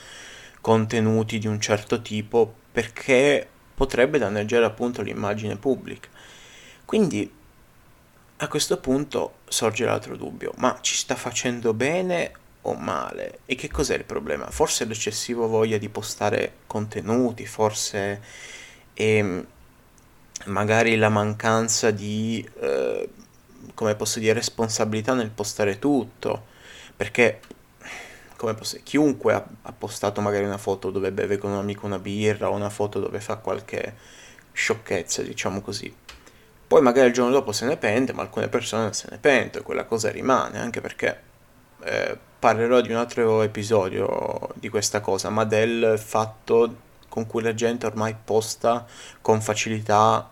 contenuti 0.60 1.38
di 1.38 1.46
un 1.46 1.62
certo 1.62 2.01
tipo 2.01 2.51
perché 2.72 3.48
potrebbe 3.74 4.18
danneggiare 4.18 4.66
appunto 4.66 5.01
l'immagine 5.01 5.56
pubblica. 5.58 6.10
Quindi 6.86 7.32
a 8.38 8.48
questo 8.48 8.80
punto 8.80 9.36
sorge 9.48 9.86
l'altro 9.86 10.18
dubbio, 10.18 10.54
ma 10.58 10.78
ci 10.82 10.96
sta 10.96 11.16
facendo 11.16 11.74
bene 11.74 12.32
o 12.63 12.74
male? 12.74 13.40
E 13.46 13.56
che 13.56 13.70
cos'è 13.70 13.96
il 13.96 14.04
problema? 14.04 14.50
Forse 14.50 14.86
l'eccessivo 14.86 15.48
voglia 15.48 15.78
di 15.78 15.90
postare 15.90 16.54
contenuti, 16.68 17.46
forse 17.46 18.22
è 18.94 19.44
magari 20.46 20.96
la 20.96 21.10
mancanza 21.10 21.92
di, 21.92 22.48
eh, 22.60 23.10
come 23.75 23.96
posso 23.96 24.20
dire, 24.20 24.34
responsabilità 24.34 25.13
nel 25.13 25.30
postare 25.30 25.78
tutto, 25.78 26.48
perché 26.96 27.42
come 28.41 28.55
posso 28.55 28.79
chiunque 28.81 29.33
ha, 29.33 29.45
ha, 29.62 29.71
postato 29.71 30.19
magari 30.19 30.45
una 30.45 30.57
foto 30.57 30.89
dove 30.89 31.12
beve 31.12 31.38
con 31.38 31.51
un 31.51 31.57
amico 31.57 31.86
una 31.86 32.00
birra 32.00 32.50
o 32.50 32.55
una 32.55 32.71
foto 32.71 33.00
dove 33.00 33.19
fa 33.19 33.36
qualche 33.36 33.95
sciocchezza, 34.51 35.21
diciamo 35.21 35.62
così. 35.62 35.95
Poi 36.65 36.81
magari 36.81 37.10
il 37.10 37.13
giorno 37.13 37.31
dopo 37.31 37.51
se 37.51 37.67
ne 37.67 37.77
pente, 37.77 38.13
ma 38.13 38.24
alcune 38.24 38.48
persone 38.48 38.93
se 38.93 39.10
ne 39.12 39.19
pentono 39.19 39.62
e 39.62 39.65
quella 39.65 39.83
cosa 39.86 40.10
rimane, 40.10 40.57
anche 40.57 40.81
perché 40.81 41.21
eh, 41.83 42.17
parlerò 42.39 42.81
di 42.81 42.89
un 42.89 42.95
altro 42.95 43.43
episodio 43.43 44.50
di 44.55 44.69
questa 44.69 45.01
cosa, 45.01 45.29
ma 45.29 45.43
del 45.43 46.01
fatto 46.03 46.75
con 47.10 47.27
cui 47.27 47.43
la 47.43 47.53
gente 47.53 47.86
ormai 47.86 48.15
posta 48.24 48.88
con 49.21 49.39
facilità 49.39 50.27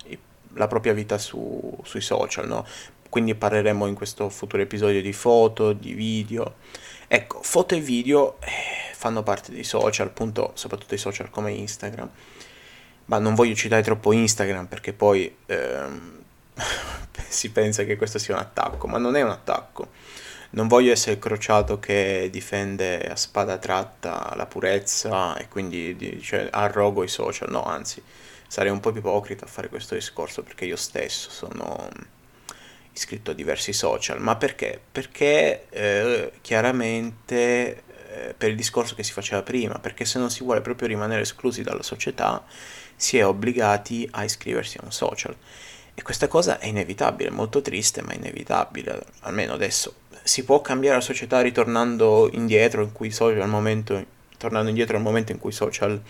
la 0.54 0.68
propria 0.68 0.94
vita 0.94 1.20
su, 1.20 1.78
sui 1.84 2.02
social, 2.02 2.48
no? 2.48 2.66
Quindi 3.08 3.36
parleremo 3.36 3.86
in 3.86 3.94
questo 3.94 4.30
futuro 4.30 4.64
episodio 4.64 5.02
di 5.02 5.14
foto, 5.14 5.74
di 5.74 5.94
video 5.94 6.56
Ecco, 7.12 7.42
foto 7.42 7.74
e 7.74 7.80
video 7.80 8.40
eh, 8.40 8.94
fanno 8.94 9.24
parte 9.24 9.52
dei 9.52 9.64
social, 9.64 10.06
appunto, 10.06 10.52
soprattutto 10.54 10.94
i 10.94 11.00
social 11.00 11.32
come 11.32 11.52
Instagram. 11.52 12.08
Ma 13.06 13.18
non 13.18 13.34
voglio 13.34 13.56
citare 13.56 13.82
troppo 13.82 14.14
Instagram 14.14 14.68
perché 14.68 14.94
poi 14.94 15.36
ehm, 15.48 16.20
si 17.28 17.50
pensa 17.50 17.84
che 17.84 17.96
questo 17.96 18.20
sia 18.20 18.36
un 18.36 18.42
attacco, 18.42 18.86
ma 18.86 19.00
non 19.00 19.16
è 19.16 19.24
un 19.24 19.32
attacco. 19.32 19.90
Non 20.52 20.68
voglio 20.68 20.92
essere 20.92 21.18
crociato 21.18 21.80
che 21.80 22.30
difende 22.32 23.00
a 23.00 23.16
spada 23.16 23.58
tratta 23.58 24.32
la 24.36 24.46
purezza 24.46 25.36
e 25.38 25.48
quindi 25.48 25.96
dice 25.96 26.48
arrogo 26.52 27.04
i 27.04 27.08
social, 27.08 27.50
no, 27.50 27.64
anzi, 27.64 28.04
sarei 28.48 28.72
un 28.72 28.80
po' 28.80 28.96
ipocrita 28.96 29.46
a 29.46 29.48
fare 29.48 29.70
questo 29.70 29.96
discorso 29.96 30.44
perché 30.44 30.66
io 30.66 30.76
stesso 30.76 31.32
sono 31.32 31.90
iscritto 33.00 33.32
a 33.32 33.34
diversi 33.34 33.72
social, 33.72 34.22
ma 34.22 34.36
perché? 34.36 34.80
Perché 34.92 35.68
eh, 35.70 36.32
chiaramente 36.42 37.84
eh, 38.12 38.34
per 38.38 38.50
il 38.50 38.56
discorso 38.56 38.94
che 38.94 39.04
si 39.04 39.14
faceva 39.14 39.42
prima, 39.42 39.80
perché 39.80 40.04
se 40.04 40.20
non 40.20 40.30
si 40.30 40.44
vuole 40.44 40.62
proprio 40.62 40.88
rimanere 40.88 41.22
esclusi 41.22 41.64
dalla 41.64 41.82
società, 41.82 42.44
si 42.96 43.18
è 43.18 43.26
obbligati 43.26 44.08
a 44.12 44.24
iscriversi 44.24 44.78
a 44.78 44.82
un 44.84 44.92
social. 44.92 45.36
E 45.94 46.02
questa 46.02 46.28
cosa 46.28 46.60
è 46.60 46.68
inevitabile, 46.68 47.30
molto 47.30 47.62
triste, 47.62 48.02
ma 48.02 48.14
inevitabile, 48.14 49.02
almeno 49.22 49.54
adesso. 49.54 49.96
Si 50.24 50.44
può 50.44 50.62
cambiare 50.62 50.98
la 50.98 51.02
società 51.02 51.42
ritornando 51.42 52.30
indietro, 52.34 52.84
in 52.84 52.92
cui 52.92 53.12
social 53.12 53.42
al 53.42 53.50
momento, 53.50 54.06
tornando 54.38 54.70
indietro 54.70 54.98
al 54.98 55.04
momento 55.04 55.32
in 55.32 55.40
cui 55.40 55.52
i 55.52 55.54
social 55.54 56.02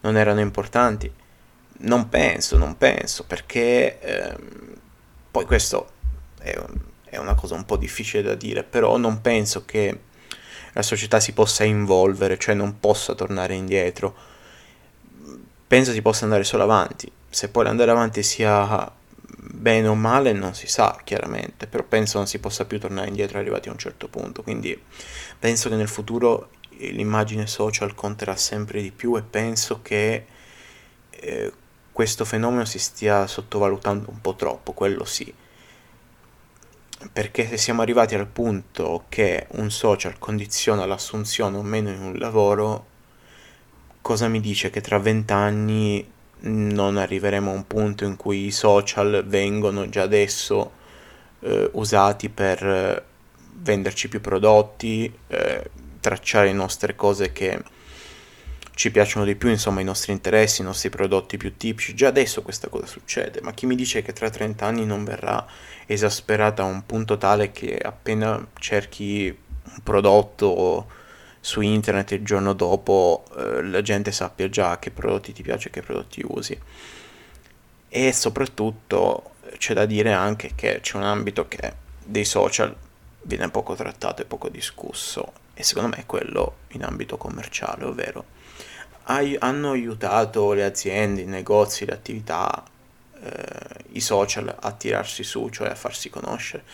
non 0.00 0.16
erano 0.16 0.40
importanti? 0.40 1.10
Non 1.84 2.08
penso, 2.08 2.56
non 2.56 2.76
penso, 2.76 3.24
perché 3.24 3.98
ehm, 4.00 4.74
poi 5.30 5.44
questo 5.44 6.00
è, 6.42 6.58
è 7.04 7.16
una 7.18 7.34
cosa 7.34 7.54
un 7.54 7.64
po' 7.64 7.76
difficile 7.76 8.22
da 8.22 8.34
dire, 8.34 8.62
però 8.62 8.96
non 8.96 9.20
penso 9.20 9.64
che 9.64 10.00
la 10.72 10.82
società 10.82 11.20
si 11.20 11.32
possa 11.32 11.64
involvere, 11.64 12.38
cioè 12.38 12.54
non 12.54 12.80
possa 12.80 13.14
tornare 13.14 13.54
indietro. 13.54 14.14
Penso 15.66 15.92
si 15.92 16.02
possa 16.02 16.24
andare 16.24 16.44
solo 16.44 16.62
avanti. 16.62 17.10
Se 17.28 17.48
poi 17.48 17.66
andare 17.66 17.90
avanti 17.90 18.22
sia 18.22 18.90
bene 19.44 19.88
o 19.88 19.94
male 19.94 20.32
non 20.32 20.54
si 20.54 20.66
sa 20.66 20.98
chiaramente, 21.04 21.66
però 21.66 21.84
penso 21.84 22.18
non 22.18 22.26
si 22.26 22.38
possa 22.38 22.64
più 22.64 22.78
tornare 22.78 23.08
indietro 23.08 23.38
arrivati 23.38 23.68
a 23.68 23.72
un 23.72 23.78
certo 23.78 24.08
punto. 24.08 24.42
Quindi 24.42 24.80
penso 25.38 25.68
che 25.68 25.76
nel 25.76 25.88
futuro 25.88 26.50
l'immagine 26.78 27.46
social 27.46 27.94
conterà 27.94 28.36
sempre 28.36 28.82
di 28.82 28.90
più 28.90 29.16
e 29.16 29.22
penso 29.22 29.80
che 29.82 30.26
eh, 31.10 31.52
questo 31.92 32.24
fenomeno 32.24 32.64
si 32.64 32.78
stia 32.78 33.26
sottovalutando 33.26 34.10
un 34.10 34.20
po' 34.20 34.34
troppo, 34.34 34.72
quello 34.72 35.04
sì 35.04 35.32
perché 37.12 37.48
se 37.48 37.56
siamo 37.56 37.82
arrivati 37.82 38.14
al 38.14 38.26
punto 38.26 39.04
che 39.08 39.46
un 39.52 39.70
social 39.70 40.18
condiziona 40.18 40.84
l'assunzione 40.84 41.56
o 41.56 41.62
meno 41.62 41.90
in 41.90 42.00
un 42.00 42.18
lavoro, 42.18 42.86
cosa 44.00 44.28
mi 44.28 44.40
dice 44.40 44.70
che 44.70 44.80
tra 44.80 44.98
vent'anni 44.98 46.06
non 46.40 46.96
arriveremo 46.96 47.50
a 47.50 47.54
un 47.54 47.66
punto 47.66 48.04
in 48.04 48.16
cui 48.16 48.46
i 48.46 48.50
social 48.50 49.24
vengono 49.26 49.88
già 49.88 50.02
adesso 50.02 50.72
eh, 51.40 51.70
usati 51.72 52.28
per 52.28 52.66
eh, 52.66 53.04
venderci 53.54 54.08
più 54.08 54.20
prodotti, 54.20 55.12
eh, 55.28 55.70
tracciare 56.00 56.46
le 56.46 56.52
nostre 56.52 56.96
cose 56.96 57.32
che 57.32 57.62
ci 58.74 58.90
piacciono 58.90 59.24
di 59.24 59.36
più, 59.36 59.48
insomma, 59.48 59.80
i 59.80 59.84
nostri 59.84 60.12
interessi, 60.12 60.62
i 60.62 60.64
nostri 60.64 60.88
prodotti 60.88 61.36
più 61.36 61.56
tipici. 61.56 61.94
Già 61.94 62.08
adesso 62.08 62.42
questa 62.42 62.68
cosa 62.68 62.86
succede, 62.86 63.40
ma 63.42 63.52
chi 63.52 63.66
mi 63.66 63.74
dice 63.74 64.02
che 64.02 64.12
tra 64.12 64.30
30 64.30 64.64
anni 64.64 64.86
non 64.86 65.04
verrà 65.04 65.46
esasperata 65.86 66.62
a 66.62 66.66
un 66.66 66.84
punto 66.86 67.18
tale 67.18 67.52
che 67.52 67.76
appena 67.78 68.44
cerchi 68.58 69.36
un 69.64 69.78
prodotto 69.82 71.00
su 71.40 71.60
internet 71.60 72.12
il 72.12 72.24
giorno 72.24 72.52
dopo 72.52 73.24
eh, 73.36 73.62
la 73.62 73.82
gente 73.82 74.12
sappia 74.12 74.48
già 74.48 74.78
che 74.78 74.90
prodotti 74.90 75.32
ti 75.32 75.42
piace 75.42 75.68
e 75.68 75.70
che 75.70 75.82
prodotti 75.82 76.24
usi. 76.26 76.58
E 77.88 78.12
soprattutto 78.12 79.32
c'è 79.58 79.74
da 79.74 79.84
dire 79.84 80.12
anche 80.12 80.52
che 80.54 80.80
c'è 80.80 80.96
un 80.96 81.02
ambito 81.02 81.46
che 81.46 81.74
dei 82.04 82.24
social 82.24 82.74
viene 83.22 83.50
poco 83.50 83.74
trattato 83.74 84.22
e 84.22 84.24
poco 84.24 84.48
discusso 84.48 85.41
e 85.54 85.62
secondo 85.62 85.90
me 85.90 86.02
è 86.02 86.06
quello 86.06 86.56
in 86.68 86.84
ambito 86.84 87.16
commerciale, 87.16 87.84
ovvero 87.84 88.24
ai- 89.04 89.36
hanno 89.38 89.72
aiutato 89.72 90.52
le 90.52 90.64
aziende, 90.64 91.22
i 91.22 91.26
negozi, 91.26 91.84
le 91.84 91.92
attività, 91.92 92.62
eh, 93.20 93.84
i 93.92 94.00
social 94.00 94.54
a 94.60 94.72
tirarsi 94.72 95.24
su, 95.24 95.48
cioè 95.50 95.68
a 95.70 95.74
farsi 95.74 96.10
conoscere. 96.10 96.64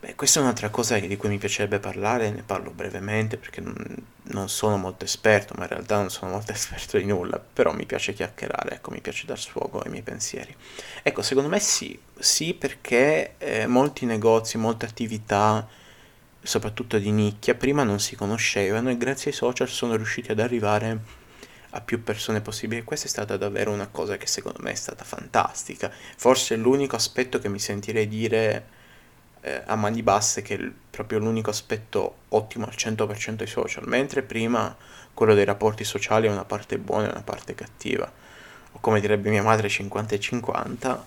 Beh, 0.00 0.16
questa 0.16 0.40
è 0.40 0.42
un'altra 0.42 0.68
cosa 0.68 0.98
di 0.98 1.16
cui 1.16 1.28
mi 1.28 1.38
piacerebbe 1.38 1.78
parlare, 1.78 2.30
ne 2.30 2.42
parlo 2.42 2.72
brevemente 2.72 3.36
perché 3.36 3.60
non, 3.60 3.76
non 4.24 4.48
sono 4.48 4.76
molto 4.76 5.04
esperto, 5.04 5.54
ma 5.56 5.62
in 5.62 5.68
realtà 5.68 5.96
non 5.98 6.10
sono 6.10 6.32
molto 6.32 6.50
esperto 6.52 6.98
di 6.98 7.04
nulla, 7.04 7.38
però 7.38 7.72
mi 7.72 7.86
piace 7.86 8.12
chiacchierare, 8.12 8.76
ecco, 8.76 8.90
mi 8.90 9.00
piace 9.00 9.26
dar 9.26 9.38
sfogo 9.38 9.80
ai 9.80 9.90
miei 9.90 10.02
pensieri. 10.02 10.54
Ecco, 11.02 11.22
secondo 11.22 11.48
me 11.48 11.60
sì, 11.60 11.96
sì 12.18 12.54
perché 12.54 13.34
eh, 13.38 13.66
molti 13.68 14.04
negozi, 14.04 14.58
molte 14.58 14.86
attività, 14.86 15.68
soprattutto 16.42 16.98
di 16.98 17.10
nicchia, 17.10 17.54
prima 17.54 17.84
non 17.84 18.00
si 18.00 18.16
conoscevano 18.16 18.90
e 18.90 18.96
grazie 18.96 19.30
ai 19.30 19.36
social 19.36 19.68
sono 19.68 19.94
riusciti 19.96 20.30
ad 20.32 20.40
arrivare 20.40 21.20
a 21.70 21.80
più 21.80 22.02
persone 22.02 22.40
possibili. 22.40 22.82
Questa 22.82 23.06
è 23.06 23.08
stata 23.08 23.36
davvero 23.36 23.70
una 23.70 23.88
cosa 23.88 24.16
che 24.16 24.26
secondo 24.26 24.58
me 24.60 24.72
è 24.72 24.76
stata 24.76 25.04
fantastica. 25.04 25.90
Forse 26.16 26.56
l'unico 26.56 26.96
aspetto 26.96 27.38
che 27.38 27.48
mi 27.48 27.58
sentirei 27.58 28.08
dire 28.08 28.66
eh, 29.40 29.62
a 29.64 29.76
mani 29.76 30.02
basse 30.02 30.42
che 30.42 30.56
è 30.56 30.70
proprio 30.90 31.18
l'unico 31.18 31.50
aspetto 31.50 32.16
ottimo 32.28 32.66
al 32.66 32.74
100% 32.76 33.32
dei 33.32 33.46
social, 33.46 33.86
mentre 33.86 34.22
prima 34.22 34.74
quello 35.14 35.34
dei 35.34 35.44
rapporti 35.44 35.84
sociali 35.84 36.26
è 36.26 36.30
una 36.30 36.44
parte 36.44 36.78
buona 36.78 37.08
e 37.08 37.10
una 37.10 37.22
parte 37.22 37.54
cattiva. 37.54 38.10
O 38.72 38.78
come 38.80 39.00
direbbe 39.00 39.30
mia 39.30 39.42
madre 39.42 39.68
50 39.68 40.14
e 40.14 40.20
50, 40.20 41.06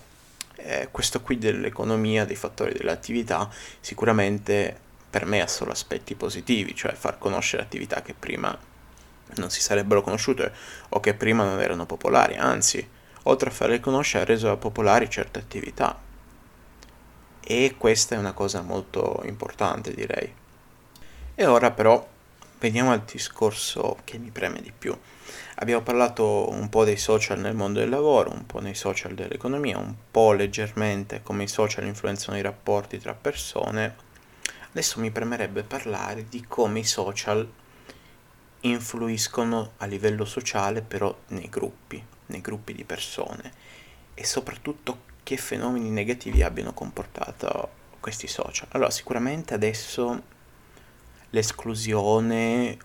eh, 0.56 0.88
questo 0.90 1.20
qui 1.20 1.38
dell'economia, 1.38 2.24
dei 2.24 2.36
fattori 2.36 2.72
dell'attività, 2.72 3.48
sicuramente 3.80 4.84
per 5.16 5.24
me 5.24 5.40
ha 5.40 5.46
solo 5.46 5.70
aspetti 5.70 6.14
positivi, 6.14 6.74
cioè 6.74 6.92
far 6.92 7.16
conoscere 7.16 7.62
attività 7.62 8.02
che 8.02 8.12
prima 8.12 8.54
non 9.36 9.48
si 9.48 9.62
sarebbero 9.62 10.02
conosciute 10.02 10.52
o 10.90 11.00
che 11.00 11.14
prima 11.14 11.42
non 11.42 11.58
erano 11.58 11.86
popolari, 11.86 12.36
anzi, 12.36 12.86
oltre 13.22 13.48
a 13.48 13.52
farle 13.52 13.80
conoscere 13.80 14.24
ha 14.24 14.26
reso 14.26 14.54
popolari 14.58 15.08
certe 15.08 15.38
attività. 15.38 15.98
E 17.40 17.76
questa 17.78 18.14
è 18.14 18.18
una 18.18 18.34
cosa 18.34 18.60
molto 18.60 19.22
importante, 19.24 19.94
direi. 19.94 20.30
E 21.34 21.46
ora 21.46 21.70
però 21.70 22.06
veniamo 22.58 22.92
al 22.92 23.00
discorso 23.10 23.96
che 24.04 24.18
mi 24.18 24.28
preme 24.28 24.60
di 24.60 24.70
più. 24.78 24.94
Abbiamo 25.54 25.80
parlato 25.80 26.50
un 26.50 26.68
po' 26.68 26.84
dei 26.84 26.98
social 26.98 27.38
nel 27.38 27.54
mondo 27.54 27.78
del 27.78 27.88
lavoro, 27.88 28.32
un 28.32 28.44
po' 28.44 28.60
nei 28.60 28.74
social 28.74 29.14
dell'economia, 29.14 29.78
un 29.78 29.94
po' 30.10 30.32
leggermente 30.32 31.22
come 31.22 31.44
i 31.44 31.48
social 31.48 31.86
influenzano 31.86 32.36
i 32.36 32.42
rapporti 32.42 32.98
tra 32.98 33.14
persone. 33.14 34.04
Adesso 34.76 35.00
mi 35.00 35.10
premerebbe 35.10 35.62
parlare 35.62 36.28
di 36.28 36.44
come 36.46 36.80
i 36.80 36.84
social 36.84 37.50
influiscono 38.60 39.72
a 39.78 39.86
livello 39.86 40.26
sociale 40.26 40.82
però 40.82 41.16
nei 41.28 41.48
gruppi, 41.48 42.04
nei 42.26 42.42
gruppi 42.42 42.74
di 42.74 42.84
persone 42.84 43.50
e 44.12 44.26
soprattutto 44.26 45.04
che 45.22 45.38
fenomeni 45.38 45.88
negativi 45.88 46.42
abbiano 46.42 46.74
comportato 46.74 47.70
questi 48.00 48.26
social. 48.26 48.68
Allora, 48.72 48.90
sicuramente 48.90 49.54
adesso 49.54 50.22
l'esclusione 51.30 52.76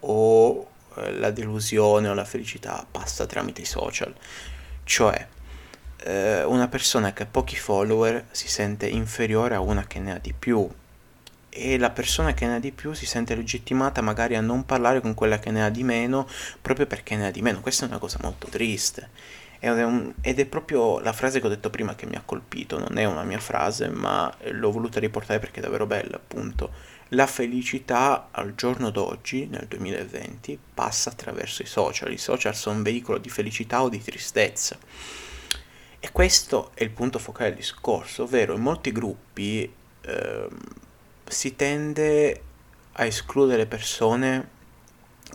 o 0.00 0.70
eh, 0.94 1.12
la 1.18 1.30
delusione 1.32 2.08
o 2.08 2.14
la 2.14 2.24
felicità 2.24 2.86
passa 2.90 3.26
tramite 3.26 3.60
i 3.60 3.66
social. 3.66 4.14
Cioè, 4.84 5.28
eh, 5.98 6.44
una 6.44 6.68
persona 6.68 7.12
che 7.12 7.24
ha 7.24 7.26
pochi 7.26 7.56
follower 7.56 8.28
si 8.30 8.48
sente 8.48 8.88
inferiore 8.88 9.54
a 9.54 9.60
una 9.60 9.86
che 9.86 9.98
ne 9.98 10.14
ha 10.14 10.18
di 10.18 10.32
più 10.32 10.66
e 11.56 11.78
la 11.78 11.90
persona 11.90 12.34
che 12.34 12.46
ne 12.46 12.56
ha 12.56 12.58
di 12.58 12.70
più 12.70 12.92
si 12.92 13.06
sente 13.06 13.34
legittimata 13.34 14.02
magari 14.02 14.36
a 14.36 14.40
non 14.40 14.66
parlare 14.66 15.00
con 15.00 15.14
quella 15.14 15.38
che 15.38 15.50
ne 15.50 15.64
ha 15.64 15.70
di 15.70 15.82
meno 15.82 16.28
proprio 16.60 16.86
perché 16.86 17.16
ne 17.16 17.26
ha 17.26 17.30
di 17.30 17.40
meno. 17.40 17.60
Questa 17.60 17.86
è 17.86 17.88
una 17.88 17.98
cosa 17.98 18.18
molto 18.20 18.48
triste. 18.48 19.08
Ed 19.58 19.78
è, 19.78 19.84
un, 19.84 20.12
ed 20.20 20.38
è, 20.38 20.44
proprio 20.44 21.00
la 21.00 21.14
frase 21.14 21.40
che 21.40 21.46
ho 21.46 21.48
detto 21.48 21.70
prima 21.70 21.94
che 21.94 22.06
mi 22.06 22.14
ha 22.14 22.22
colpito, 22.24 22.78
non 22.78 22.98
è 22.98 23.04
una 23.04 23.24
mia 23.24 23.38
frase, 23.38 23.88
ma 23.88 24.32
l'ho 24.50 24.70
voluta 24.70 25.00
riportare 25.00 25.38
perché 25.38 25.60
è 25.60 25.62
davvero 25.62 25.86
bella, 25.86 26.16
appunto. 26.16 26.70
La 27.10 27.26
felicità 27.26 28.28
al 28.32 28.54
giorno 28.54 28.90
d'oggi, 28.90 29.46
nel 29.46 29.66
2020, 29.66 30.58
passa 30.74 31.10
attraverso 31.10 31.62
i 31.62 31.66
social. 31.66 32.12
I 32.12 32.18
social 32.18 32.54
sono 32.54 32.76
un 32.76 32.82
veicolo 32.82 33.16
di 33.18 33.30
felicità 33.30 33.82
o 33.82 33.88
di 33.88 34.02
tristezza. 34.02 34.76
E 35.98 36.12
questo 36.12 36.72
è 36.74 36.82
il 36.82 36.90
punto 36.90 37.18
focale 37.18 37.48
del 37.48 37.58
discorso, 37.58 38.24
ovvero 38.24 38.54
in 38.54 38.60
molti 38.60 38.92
gruppi 38.92 39.72
eh, 40.02 40.48
si 41.28 41.56
tende 41.56 42.42
a 42.92 43.04
escludere 43.04 43.66
persone 43.66 44.54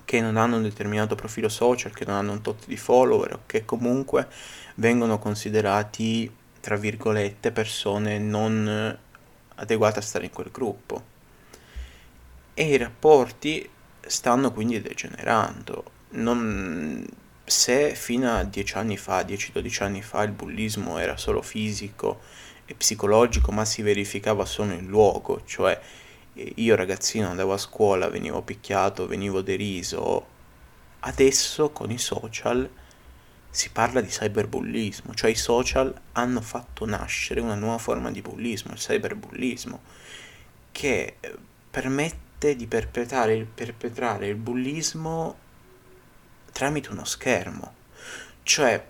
che 0.06 0.22
non 0.22 0.38
hanno 0.38 0.58
un 0.58 0.64
determinato 0.64 1.16
profilo 1.16 1.50
social, 1.50 1.94
che 1.94 2.06
non 2.06 2.16
hanno 2.16 2.32
un 2.32 2.42
tot 2.42 2.66
di 2.66 2.78
follower 2.78 3.34
o 3.34 3.40
che 3.46 3.66
comunque 3.66 4.28
vengono 4.76 5.20
considerati, 5.20 6.32
tra 6.60 6.76
virgolette, 6.76 7.52
persone 7.52 8.18
non 8.18 8.98
adeguate 9.56 10.00
a 10.00 10.02
stare 10.02 10.26
in 10.26 10.32
quel 10.32 10.50
gruppo. 10.52 11.10
E 12.54 12.64
i 12.64 12.78
rapporti 12.78 13.70
stanno 14.02 14.52
quindi 14.52 14.82
degenerando. 14.82 15.84
Non, 16.12 17.06
se 17.44 17.96
fino 17.96 18.36
a 18.36 18.44
10 18.44 18.76
anni 18.76 18.98
fa, 18.98 19.22
10-12 19.22 19.84
anni 19.84 20.02
fa, 20.02 20.24
il 20.24 20.32
bullismo 20.32 20.98
era 20.98 21.18
solo 21.18 21.42
fisico 21.42 22.20
psicologico, 22.76 23.52
ma 23.52 23.66
si 23.66 23.82
verificava 23.82 24.46
solo 24.46 24.74
in 24.74 24.88
luogo, 24.88 25.44
cioè 25.46 25.80
io 26.34 26.76
ragazzino 26.76 27.28
andavo 27.28 27.54
a 27.54 27.58
scuola, 27.58 28.10
venivo 28.10 28.42
picchiato, 28.42 29.08
venivo 29.08 29.42
deriso. 29.42 30.28
Adesso 31.00 31.72
con 31.72 31.92
i 31.92 31.98
social 31.98 32.70
si 33.50 33.70
parla 33.70 34.00
di 34.00 34.08
cyberbullismo, 34.08 35.14
cioè 35.14 35.32
i 35.32 35.36
social 35.36 35.94
hanno 36.14 36.42
fatto 36.42 36.86
nascere 36.86 37.42
una 37.42 37.56
nuova 37.56 37.78
forma 37.78 38.12
di 38.12 38.22
bullismo, 38.22 38.72
il 38.72 38.78
cyberbullismo, 38.78 39.82
che 40.72 41.18
eh, 41.20 41.38
permette 41.70 42.56
di 42.56 42.66
perpetrare 42.66 43.46
perpetrare 43.46 44.28
il 44.28 44.36
bullismo 44.36 45.36
tramite 46.52 46.92
uno 46.92 47.04
schermo. 47.04 47.74
Cioè 48.44 48.84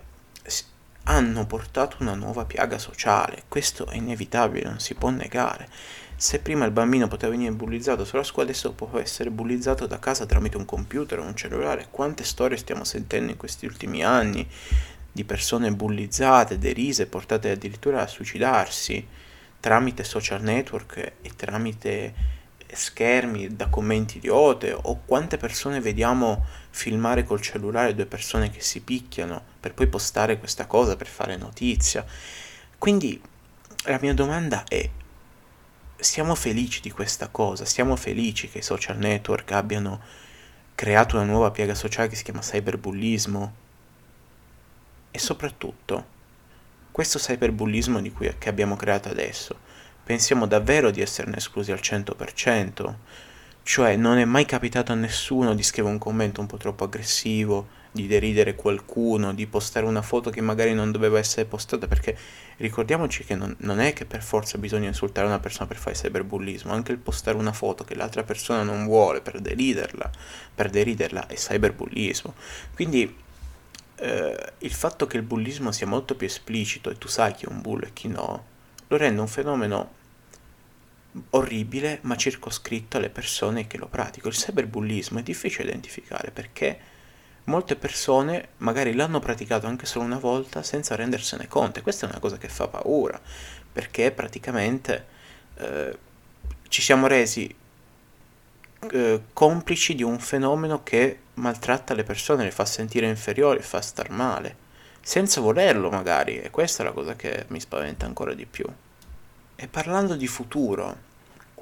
hanno 1.04 1.46
portato 1.46 1.96
una 2.00 2.14
nuova 2.14 2.44
piaga 2.44 2.78
sociale, 2.78 3.44
questo 3.48 3.86
è 3.88 3.96
inevitabile, 3.96 4.68
non 4.68 4.78
si 4.78 4.94
può 4.94 5.10
negare. 5.10 5.68
Se 6.14 6.38
prima 6.38 6.64
il 6.64 6.70
bambino 6.70 7.08
poteva 7.08 7.32
venire 7.32 7.52
bullizzato 7.52 8.04
sulla 8.04 8.22
scuola, 8.22 8.50
adesso 8.50 8.72
può 8.72 8.98
essere 8.98 9.30
bullizzato 9.30 9.86
da 9.86 9.98
casa 9.98 10.26
tramite 10.26 10.56
un 10.56 10.64
computer 10.64 11.18
o 11.18 11.24
un 11.24 11.34
cellulare. 11.34 11.88
Quante 11.90 12.22
storie 12.22 12.56
stiamo 12.56 12.84
sentendo 12.84 13.32
in 13.32 13.36
questi 13.36 13.66
ultimi 13.66 14.04
anni 14.04 14.48
di 15.10 15.24
persone 15.24 15.72
bullizzate, 15.72 16.58
derise, 16.58 17.06
portate 17.06 17.50
addirittura 17.50 18.02
a 18.02 18.06
suicidarsi 18.06 19.04
tramite 19.58 20.04
social 20.04 20.42
network 20.42 20.96
e 21.20 21.30
tramite 21.36 22.14
schermi 22.72 23.54
da 23.54 23.68
commenti 23.68 24.16
idioti 24.16 24.72
o 24.74 25.00
quante 25.04 25.36
persone 25.36 25.80
vediamo 25.80 26.44
filmare 26.72 27.24
col 27.24 27.40
cellulare 27.40 27.94
due 27.94 28.06
persone 28.06 28.50
che 28.50 28.60
si 28.60 28.80
picchiano 28.80 29.40
per 29.60 29.74
poi 29.74 29.86
postare 29.86 30.38
questa 30.38 30.66
cosa 30.66 30.96
per 30.96 31.06
fare 31.06 31.36
notizia. 31.36 32.04
Quindi 32.78 33.20
la 33.84 33.98
mia 34.00 34.14
domanda 34.14 34.64
è 34.66 34.88
siamo 35.96 36.34
felici 36.34 36.80
di 36.80 36.90
questa 36.90 37.28
cosa, 37.28 37.64
siamo 37.64 37.94
felici 37.94 38.48
che 38.48 38.58
i 38.58 38.62
social 38.62 38.96
network 38.96 39.52
abbiano 39.52 40.00
creato 40.74 41.16
una 41.16 41.24
nuova 41.24 41.50
piaga 41.52 41.74
sociale 41.74 42.08
che 42.08 42.16
si 42.16 42.24
chiama 42.24 42.40
cyberbullismo 42.40 43.54
e 45.10 45.18
soprattutto 45.18 46.06
questo 46.90 47.18
cyberbullismo 47.18 48.00
di 48.00 48.10
cui, 48.10 48.34
che 48.38 48.48
abbiamo 48.48 48.76
creato 48.76 49.08
adesso, 49.08 49.56
pensiamo 50.02 50.46
davvero 50.46 50.90
di 50.90 51.00
esserne 51.00 51.36
esclusi 51.36 51.70
al 51.70 51.80
100%? 51.80 52.94
Cioè 53.64 53.96
non 53.96 54.18
è 54.18 54.24
mai 54.24 54.44
capitato 54.44 54.92
a 54.92 54.96
nessuno 54.96 55.54
di 55.54 55.62
scrivere 55.62 55.94
un 55.94 56.00
commento 56.00 56.40
un 56.40 56.46
po' 56.46 56.56
troppo 56.56 56.84
aggressivo, 56.84 57.80
di 57.92 58.06
deridere 58.06 58.54
qualcuno, 58.54 59.34
di 59.34 59.46
postare 59.46 59.84
una 59.84 60.02
foto 60.02 60.30
che 60.30 60.40
magari 60.40 60.74
non 60.74 60.90
doveva 60.90 61.18
essere 61.18 61.44
postata, 61.44 61.86
perché 61.86 62.16
ricordiamoci 62.56 63.22
che 63.22 63.34
non, 63.36 63.54
non, 63.58 63.80
è 63.80 63.92
che 63.92 64.06
per 64.06 64.22
forza 64.22 64.58
bisogna 64.58 64.88
insultare 64.88 65.26
una 65.26 65.38
persona 65.38 65.66
per 65.66 65.76
fare 65.76 65.94
cyberbullismo, 65.94 66.72
anche 66.72 66.92
il 66.92 66.98
postare 66.98 67.36
una 67.36 67.52
foto 67.52 67.84
che 67.84 67.94
l'altra 67.94 68.22
persona 68.24 68.62
non 68.62 68.86
vuole 68.86 69.20
per 69.20 69.40
deriderla, 69.40 70.10
per 70.54 70.70
deriderla 70.70 71.26
è 71.26 71.34
cyberbullismo. 71.34 72.34
Quindi 72.74 73.14
eh, 73.96 74.52
il 74.58 74.72
fatto 74.72 75.06
che 75.06 75.18
il 75.18 75.22
bullismo 75.22 75.70
sia 75.70 75.86
molto 75.86 76.16
più 76.16 76.26
esplicito 76.26 76.90
e 76.90 76.96
tu 76.96 77.08
sai 77.08 77.34
chi 77.34 77.44
è 77.44 77.48
un 77.48 77.60
bullo 77.60 77.84
e 77.84 77.92
chi 77.92 78.08
no, 78.08 78.44
lo 78.88 78.96
rende 78.96 79.20
un 79.20 79.28
fenomeno 79.28 80.00
orribile 81.30 81.98
ma 82.02 82.16
circoscritto 82.16 82.96
alle 82.96 83.10
persone 83.10 83.66
che 83.66 83.78
lo 83.78 83.86
praticano. 83.86 84.32
Il 84.32 84.38
cyberbullismo 84.38 85.18
è 85.18 85.22
difficile 85.22 85.68
identificare 85.68 86.30
perché 86.30 86.78
molte 87.44 87.76
persone 87.76 88.50
magari 88.58 88.94
l'hanno 88.94 89.18
praticato 89.18 89.66
anche 89.66 89.86
solo 89.86 90.04
una 90.04 90.18
volta 90.18 90.62
senza 90.62 90.94
rendersene 90.94 91.48
conto 91.48 91.78
e 91.78 91.82
questa 91.82 92.06
è 92.06 92.10
una 92.10 92.20
cosa 92.20 92.38
che 92.38 92.48
fa 92.48 92.68
paura 92.68 93.20
perché 93.72 94.12
praticamente 94.12 95.06
eh, 95.56 95.98
ci 96.68 96.82
siamo 96.82 97.06
resi 97.08 97.52
eh, 98.90 99.22
complici 99.32 99.94
di 99.94 100.02
un 100.02 100.18
fenomeno 100.18 100.82
che 100.82 101.18
maltratta 101.34 101.94
le 101.94 102.04
persone, 102.04 102.44
le 102.44 102.50
fa 102.50 102.64
sentire 102.64 103.08
inferiori, 103.08 103.60
fa 103.60 103.80
star 103.80 104.10
male 104.10 104.56
senza 105.00 105.40
volerlo 105.40 105.90
magari 105.90 106.40
e 106.40 106.50
questa 106.50 106.82
è 106.82 106.86
la 106.86 106.92
cosa 106.92 107.16
che 107.16 107.46
mi 107.48 107.58
spaventa 107.58 108.06
ancora 108.06 108.34
di 108.34 108.46
più 108.46 108.66
e 109.56 109.68
parlando 109.68 110.16
di 110.16 110.26
futuro 110.26 111.10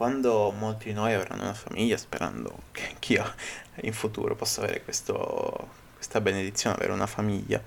quando 0.00 0.50
molti 0.50 0.86
di 0.86 0.94
noi 0.94 1.12
avranno 1.12 1.42
una 1.42 1.52
famiglia, 1.52 1.98
sperando 1.98 2.62
che 2.72 2.86
anch'io 2.88 3.34
in 3.82 3.92
futuro 3.92 4.34
possa 4.34 4.62
avere 4.62 4.82
questo, 4.82 5.68
questa 5.94 6.22
benedizione, 6.22 6.76
avere 6.76 6.92
una 6.92 7.06
famiglia, 7.06 7.62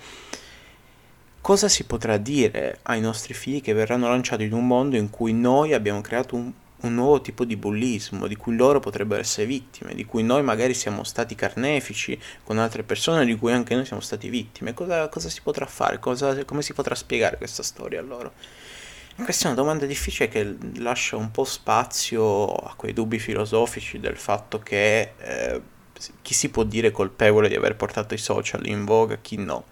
cosa 1.40 1.68
si 1.68 1.84
potrà 1.84 2.18
dire 2.18 2.80
ai 2.84 3.02
nostri 3.02 3.36
figli 3.36 3.62
che 3.62 3.74
verranno 3.74 4.08
lanciati 4.08 4.46
in 4.46 4.54
un 4.54 4.66
mondo 4.66 4.96
in 4.96 5.12
cui 5.12 5.32
noi 5.32 5.74
abbiamo 5.74 6.02
creato 6.02 6.36
un, 6.36 6.52
un 6.82 6.94
nuovo 6.96 7.22
tipo 7.22 7.46
di 7.46 7.56
bullismo, 7.56 8.26
di 8.26 8.36
cui 8.36 8.56
loro 8.56 8.80
potrebbero 8.80 9.22
essere 9.22 9.46
vittime, 9.46 9.94
di 9.94 10.04
cui 10.04 10.24
noi 10.24 10.42
magari 10.42 10.74
siamo 10.74 11.04
stati 11.04 11.36
carnefici 11.36 12.20
con 12.44 12.58
altre 12.58 12.82
persone, 12.82 13.26
di 13.26 13.36
cui 13.36 13.52
anche 13.52 13.76
noi 13.76 13.86
siamo 13.86 14.02
stati 14.02 14.30
vittime. 14.30 14.74
Cosa, 14.74 15.08
cosa 15.08 15.30
si 15.30 15.42
potrà 15.44 15.68
fare? 15.68 16.00
Cosa, 16.00 16.44
come 16.46 16.64
si 16.64 16.74
potrà 16.74 16.96
spiegare 16.96 17.38
questa 17.38 17.62
storia 17.62 18.00
a 18.00 18.04
loro? 18.04 18.34
Questa 19.16 19.44
è 19.44 19.48
una 19.52 19.62
domanda 19.62 19.86
difficile 19.86 20.28
che 20.28 20.58
lascia 20.78 21.18
un 21.18 21.32
po' 21.32 21.44
spazio 21.44 22.54
a 22.54 22.74
quei 22.76 22.94
dubbi 22.94 23.20
filosofici 23.20 24.00
del 24.00 24.18
fatto 24.18 24.60
che 24.60 25.14
eh, 25.18 25.62
chi 26.22 26.34
si 26.34 26.50
può 26.50 26.64
dire 26.64 26.92
colpevole 26.92 27.48
di 27.48 27.56
aver 27.56 27.76
portato 27.76 28.14
i 28.14 28.18
social 28.18 28.66
in 28.66 28.86
voga, 28.86 29.18
chi 29.18 29.38
no 29.38 29.66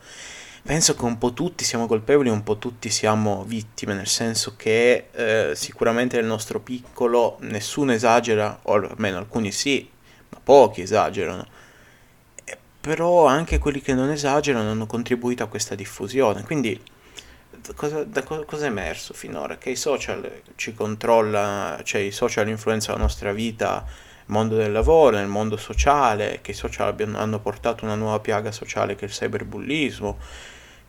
penso 0.64 0.96
che 0.96 1.06
un 1.06 1.18
po' 1.18 1.34
tutti 1.34 1.64
siamo 1.64 1.88
colpevoli, 1.88 2.30
un 2.30 2.44
po' 2.44 2.58
tutti 2.58 2.90
siamo 2.90 3.44
vittime, 3.44 3.94
nel 3.94 4.08
senso 4.08 4.54
che 4.56 5.08
eh, 5.12 5.52
sicuramente 5.56 6.18
nel 6.18 6.26
nostro 6.26 6.60
piccolo 6.60 7.38
nessuno 7.42 7.92
esagera, 7.94 8.60
o 8.64 8.74
almeno 8.74 9.18
alcuni 9.18 9.52
sì, 9.52 9.90
ma 10.30 10.40
pochi 10.42 10.82
esagerano. 10.82 11.48
E, 12.44 12.58
però 12.80 13.26
anche 13.26 13.58
quelli 13.60 13.82
che 13.82 13.94
non 13.94 14.10
esagerano 14.12 14.72
hanno 14.72 14.86
contribuito 14.86 15.44
a 15.44 15.48
questa 15.48 15.76
diffusione. 15.76 16.44
Quindi 16.44 16.80
cosa, 17.76 18.04
da 18.04 18.24
cosa 18.24 18.66
è 18.66 18.68
emerso 18.68 19.14
finora? 19.14 19.58
Che 19.58 19.70
i 19.70 19.76
social 19.76 20.42
ci 20.56 20.74
controllano, 20.74 21.82
cioè 21.84 22.02
i 22.02 22.12
social 22.12 22.48
influenzano 22.48 22.98
la 22.98 23.04
nostra 23.04 23.32
vita 23.32 23.84
nel 23.86 24.26
mondo 24.26 24.56
del 24.56 24.72
lavoro, 24.72 25.18
nel 25.18 25.28
mondo 25.28 25.58
sociale, 25.58 26.40
che 26.42 26.52
i 26.52 26.54
social 26.54 26.88
abbiano, 26.88 27.18
hanno 27.18 27.40
portato 27.40 27.86
una 27.86 27.96
nuova 27.96 28.20
piaga 28.20 28.52
sociale 28.52 28.96
che 28.96 29.06
è 29.06 29.08
il 29.08 29.14
cyberbullismo, 29.14 30.18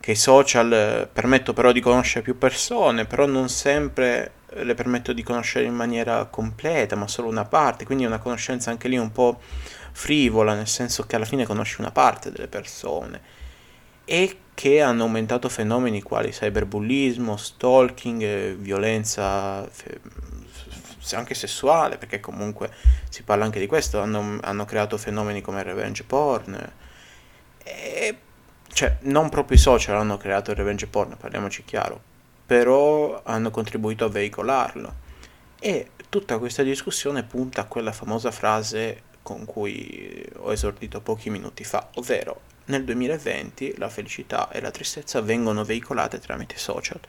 che 0.00 0.12
i 0.12 0.16
social 0.16 1.08
permettono 1.12 1.56
però 1.56 1.72
di 1.72 1.80
conoscere 1.80 2.22
più 2.22 2.37
persone, 2.38 3.04
però 3.04 3.26
non 3.26 3.48
sempre 3.48 4.32
le 4.54 4.74
permetto 4.74 5.12
di 5.12 5.22
conoscere 5.22 5.64
in 5.64 5.74
maniera 5.74 6.24
completa, 6.26 6.96
ma 6.96 7.08
solo 7.08 7.28
una 7.28 7.44
parte, 7.44 7.85
quindi 7.85 8.04
è 8.04 8.06
una 8.06 8.18
conoscenza 8.18 8.70
anche 8.70 8.88
lì 8.88 8.98
un 8.98 9.12
po' 9.12 9.40
frivola, 9.92 10.54
nel 10.54 10.68
senso 10.68 11.04
che 11.04 11.16
alla 11.16 11.24
fine 11.24 11.46
conosci 11.46 11.80
una 11.80 11.90
parte 11.90 12.30
delle 12.30 12.48
persone 12.48 13.40
e 14.04 14.37
che 14.54 14.80
hanno 14.80 15.04
aumentato 15.04 15.48
fenomeni 15.48 16.02
quali 16.02 16.30
cyberbullismo, 16.30 17.36
stalking, 17.36 18.22
eh, 18.22 18.54
violenza 18.54 19.68
anche 21.12 21.34
sessuale, 21.34 21.98
perché 21.98 22.20
comunque 22.20 22.70
si 23.08 23.22
parla 23.22 23.44
anche 23.44 23.58
di 23.58 23.66
questo, 23.66 24.00
hanno, 24.00 24.38
hanno 24.40 24.64
creato 24.64 24.96
fenomeni 24.96 25.40
come 25.40 25.62
revenge 25.62 26.04
porn. 26.04 26.72
E 27.64 28.18
cioè 28.72 28.98
non 29.02 29.28
proprio 29.28 29.56
i 29.56 29.60
social 29.60 29.96
hanno 29.96 30.16
creato 30.16 30.50
il 30.50 30.56
revenge 30.56 30.86
porn, 30.86 31.16
parliamoci 31.16 31.64
chiaro, 31.64 32.00
però 32.46 33.20
hanno 33.24 33.50
contribuito 33.50 34.04
a 34.04 34.08
veicolarlo. 34.08 34.94
E 35.58 35.90
tutta 36.08 36.38
questa 36.38 36.62
discussione 36.62 37.22
punta 37.22 37.62
a 37.62 37.64
quella 37.66 37.92
famosa 37.92 38.30
frase 38.30 39.10
con 39.22 39.44
cui 39.44 40.24
ho 40.38 40.52
esordito 40.52 41.00
pochi 41.00 41.30
minuti 41.30 41.64
fa, 41.64 41.88
ovvero 41.94 42.50
nel 42.66 42.85
2020 42.85 43.75
la 43.79 43.88
felicità 43.88 44.51
e 44.51 44.61
la 44.61 44.70
tristezza 44.70 45.20
vengono 45.20 45.64
veicolate 45.64 46.18
tramite 46.18 46.57
social. 46.59 47.01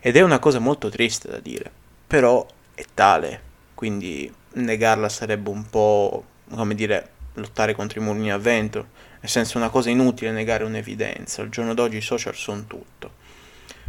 Ed 0.00 0.16
è 0.16 0.20
una 0.20 0.38
cosa 0.38 0.58
molto 0.58 0.88
triste 0.88 1.28
da 1.28 1.38
dire, 1.38 1.70
però 2.06 2.46
è 2.74 2.84
tale, 2.94 3.40
quindi 3.74 4.32
negarla 4.54 5.08
sarebbe 5.08 5.50
un 5.50 5.68
po', 5.68 6.24
come 6.50 6.74
dire, 6.74 7.10
lottare 7.34 7.74
contro 7.74 8.00
i 8.00 8.04
mulini 8.04 8.32
a 8.32 8.38
vento, 8.38 8.88
nel 9.20 9.30
senso 9.30 9.58
una 9.58 9.70
cosa 9.70 9.90
inutile 9.90 10.30
negare 10.30 10.64
un'evidenza, 10.64 11.42
al 11.42 11.48
giorno 11.48 11.74
d'oggi 11.74 11.96
i 11.96 12.02
social 12.02 12.34
sono 12.34 12.64
tutto. 12.66 13.24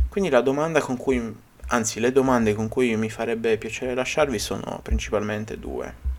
Quindi 0.10 0.30
la 0.30 0.42
domanda 0.42 0.82
con 0.82 0.98
cui, 0.98 1.36
anzi 1.68 2.00
le 2.00 2.12
domande 2.12 2.56
con 2.56 2.68
cui 2.68 2.96
mi 2.96 3.10
farebbe 3.10 3.58
piacere 3.58 3.94
lasciarvi 3.94 4.40
sono 4.40 4.80
principalmente 4.82 5.60
due. 5.60 6.16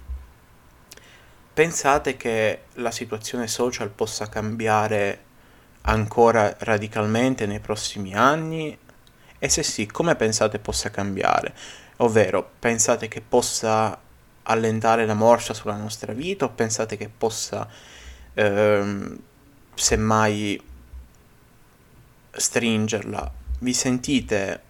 Pensate 1.58 2.16
che 2.16 2.66
la 2.74 2.92
situazione 2.92 3.48
social 3.48 3.88
possa 3.90 4.28
cambiare 4.28 5.24
ancora 5.80 6.54
radicalmente 6.60 7.46
nei 7.46 7.58
prossimi 7.58 8.14
anni? 8.14 8.78
E 9.40 9.48
se 9.48 9.64
sì, 9.64 9.84
come 9.86 10.14
pensate 10.14 10.60
possa 10.60 10.90
cambiare? 10.90 11.52
Ovvero, 11.96 12.48
pensate 12.60 13.08
che 13.08 13.20
possa 13.20 14.00
allentare 14.44 15.04
la 15.04 15.14
morsa 15.14 15.52
sulla 15.52 15.74
nostra 15.74 16.12
vita 16.12 16.44
o 16.44 16.50
pensate 16.50 16.96
che 16.96 17.08
possa 17.08 17.68
ehm, 18.34 19.18
semmai 19.74 20.62
stringerla? 22.30 23.32
Vi 23.58 23.72
sentite 23.72 24.62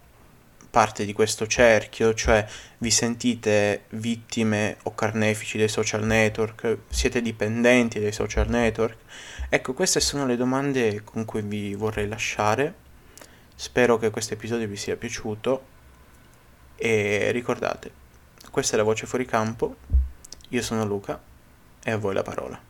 parte 0.69 1.05
di 1.05 1.13
questo 1.13 1.47
cerchio, 1.47 2.13
cioè 2.13 2.45
vi 2.77 2.91
sentite 2.91 3.85
vittime 3.89 4.77
o 4.83 4.93
carnefici 4.93 5.57
dei 5.57 5.67
social 5.67 6.03
network, 6.03 6.77
siete 6.89 7.21
dipendenti 7.21 7.99
dai 7.99 8.11
social 8.11 8.49
network? 8.49 8.97
Ecco, 9.49 9.73
queste 9.73 9.99
sono 9.99 10.25
le 10.25 10.37
domande 10.37 11.03
con 11.03 11.25
cui 11.25 11.41
vi 11.41 11.73
vorrei 11.73 12.07
lasciare. 12.07 12.87
Spero 13.55 13.97
che 13.97 14.09
questo 14.09 14.35
episodio 14.35 14.67
vi 14.67 14.77
sia 14.77 14.95
piaciuto 14.95 15.65
e 16.75 17.31
ricordate, 17.31 17.91
questa 18.51 18.75
è 18.75 18.77
la 18.77 18.83
voce 18.83 19.05
fuori 19.05 19.25
campo, 19.25 19.75
io 20.49 20.61
sono 20.61 20.85
Luca 20.85 21.19
e 21.83 21.91
a 21.91 21.97
voi 21.97 22.13
la 22.13 22.23
parola. 22.23 22.68